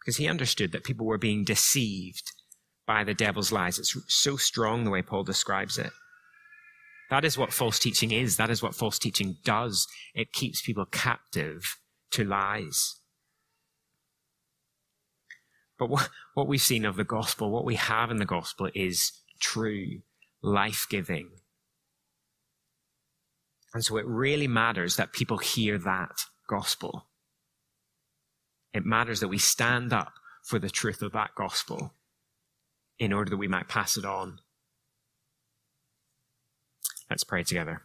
Because 0.00 0.18
he 0.18 0.28
understood 0.28 0.72
that 0.72 0.84
people 0.84 1.06
were 1.06 1.18
being 1.18 1.44
deceived 1.44 2.30
by 2.86 3.04
the 3.04 3.14
devil's 3.14 3.52
lies. 3.52 3.78
It's 3.78 3.96
so 4.08 4.36
strong 4.36 4.84
the 4.84 4.90
way 4.90 5.02
Paul 5.02 5.24
describes 5.24 5.78
it. 5.78 5.90
That 7.10 7.24
is 7.24 7.36
what 7.36 7.52
false 7.52 7.78
teaching 7.78 8.10
is. 8.10 8.36
That 8.36 8.50
is 8.50 8.62
what 8.62 8.74
false 8.74 8.98
teaching 8.98 9.36
does. 9.44 9.86
It 10.14 10.32
keeps 10.32 10.62
people 10.62 10.86
captive 10.86 11.76
to 12.12 12.24
lies. 12.24 13.00
But 15.82 15.90
what, 15.90 16.10
what 16.34 16.46
we've 16.46 16.60
seen 16.60 16.84
of 16.84 16.94
the 16.94 17.02
gospel, 17.02 17.50
what 17.50 17.64
we 17.64 17.74
have 17.74 18.12
in 18.12 18.18
the 18.18 18.24
gospel 18.24 18.70
is 18.72 19.10
true, 19.40 20.02
life 20.40 20.86
giving. 20.88 21.30
And 23.74 23.84
so 23.84 23.96
it 23.96 24.06
really 24.06 24.46
matters 24.46 24.94
that 24.94 25.12
people 25.12 25.38
hear 25.38 25.78
that 25.78 26.20
gospel. 26.48 27.08
It 28.72 28.86
matters 28.86 29.18
that 29.18 29.26
we 29.26 29.38
stand 29.38 29.92
up 29.92 30.12
for 30.44 30.60
the 30.60 30.70
truth 30.70 31.02
of 31.02 31.10
that 31.14 31.34
gospel 31.34 31.94
in 33.00 33.12
order 33.12 33.30
that 33.30 33.36
we 33.38 33.48
might 33.48 33.66
pass 33.66 33.96
it 33.96 34.04
on. 34.04 34.38
Let's 37.10 37.24
pray 37.24 37.42
together. 37.42 37.82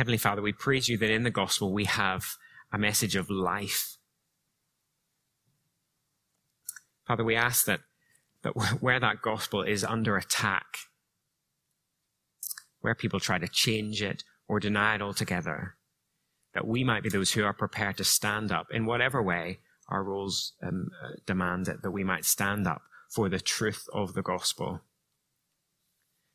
Heavenly 0.00 0.16
Father, 0.16 0.40
we 0.40 0.54
praise 0.54 0.88
you 0.88 0.96
that 0.96 1.10
in 1.10 1.24
the 1.24 1.30
gospel 1.30 1.74
we 1.74 1.84
have 1.84 2.24
a 2.72 2.78
message 2.78 3.16
of 3.16 3.28
life. 3.28 3.98
Father, 7.06 7.22
we 7.22 7.36
ask 7.36 7.66
that, 7.66 7.80
that 8.42 8.52
where 8.80 8.98
that 8.98 9.20
gospel 9.20 9.62
is 9.62 9.84
under 9.84 10.16
attack, 10.16 10.64
where 12.80 12.94
people 12.94 13.20
try 13.20 13.36
to 13.36 13.46
change 13.46 14.00
it 14.00 14.24
or 14.48 14.58
deny 14.58 14.94
it 14.94 15.02
altogether, 15.02 15.74
that 16.54 16.66
we 16.66 16.82
might 16.82 17.02
be 17.02 17.10
those 17.10 17.32
who 17.32 17.44
are 17.44 17.52
prepared 17.52 17.98
to 17.98 18.04
stand 18.04 18.50
up 18.50 18.68
in 18.70 18.86
whatever 18.86 19.22
way 19.22 19.58
our 19.90 20.02
roles 20.02 20.54
um, 20.62 20.88
uh, 21.04 21.10
demand 21.26 21.68
it, 21.68 21.82
that 21.82 21.90
we 21.90 22.04
might 22.04 22.24
stand 22.24 22.66
up 22.66 22.80
for 23.10 23.28
the 23.28 23.38
truth 23.38 23.86
of 23.92 24.14
the 24.14 24.22
gospel. 24.22 24.80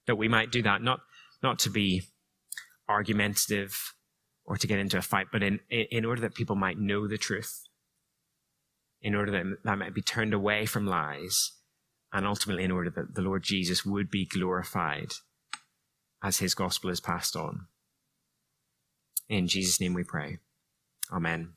That 0.06 0.20
we 0.20 0.28
might 0.28 0.52
do 0.52 0.62
that 0.62 0.84
not, 0.84 1.00
not 1.42 1.58
to 1.58 1.72
be 1.72 2.04
argumentative 2.88 3.94
or 4.46 4.58
to 4.58 4.68
get 4.68 4.80
into 4.80 4.98
a 4.98 5.02
fight, 5.02 5.28
but 5.32 5.42
in, 5.42 5.60
in 5.70 6.06
order 6.06 6.22
that 6.22 6.36
people 6.36 6.56
might 6.56 6.78
know 6.78 7.08
the 7.08 7.18
truth, 7.18 7.68
in 9.02 9.16
order 9.16 9.32
that 9.32 9.58
that 9.64 9.78
might 9.78 9.94
be 9.94 10.02
turned 10.02 10.34
away 10.34 10.66
from 10.66 10.86
lies, 10.86 11.54
and 12.14 12.26
ultimately 12.26 12.64
in 12.64 12.72
order 12.72 12.90
that 12.90 13.16
the 13.16 13.22
Lord 13.22 13.44
Jesus 13.44 13.86
would 13.86 14.12
be 14.12 14.26
glorified 14.26 15.14
as 16.24 16.38
his 16.38 16.54
gospel 16.54 16.90
is 16.90 17.02
passed 17.02 17.36
on. 17.36 17.68
In 19.28 19.48
Jesus' 19.48 19.82
name 19.82 19.94
we 19.94 20.04
pray. 20.04 20.38
Amen. 21.12 21.55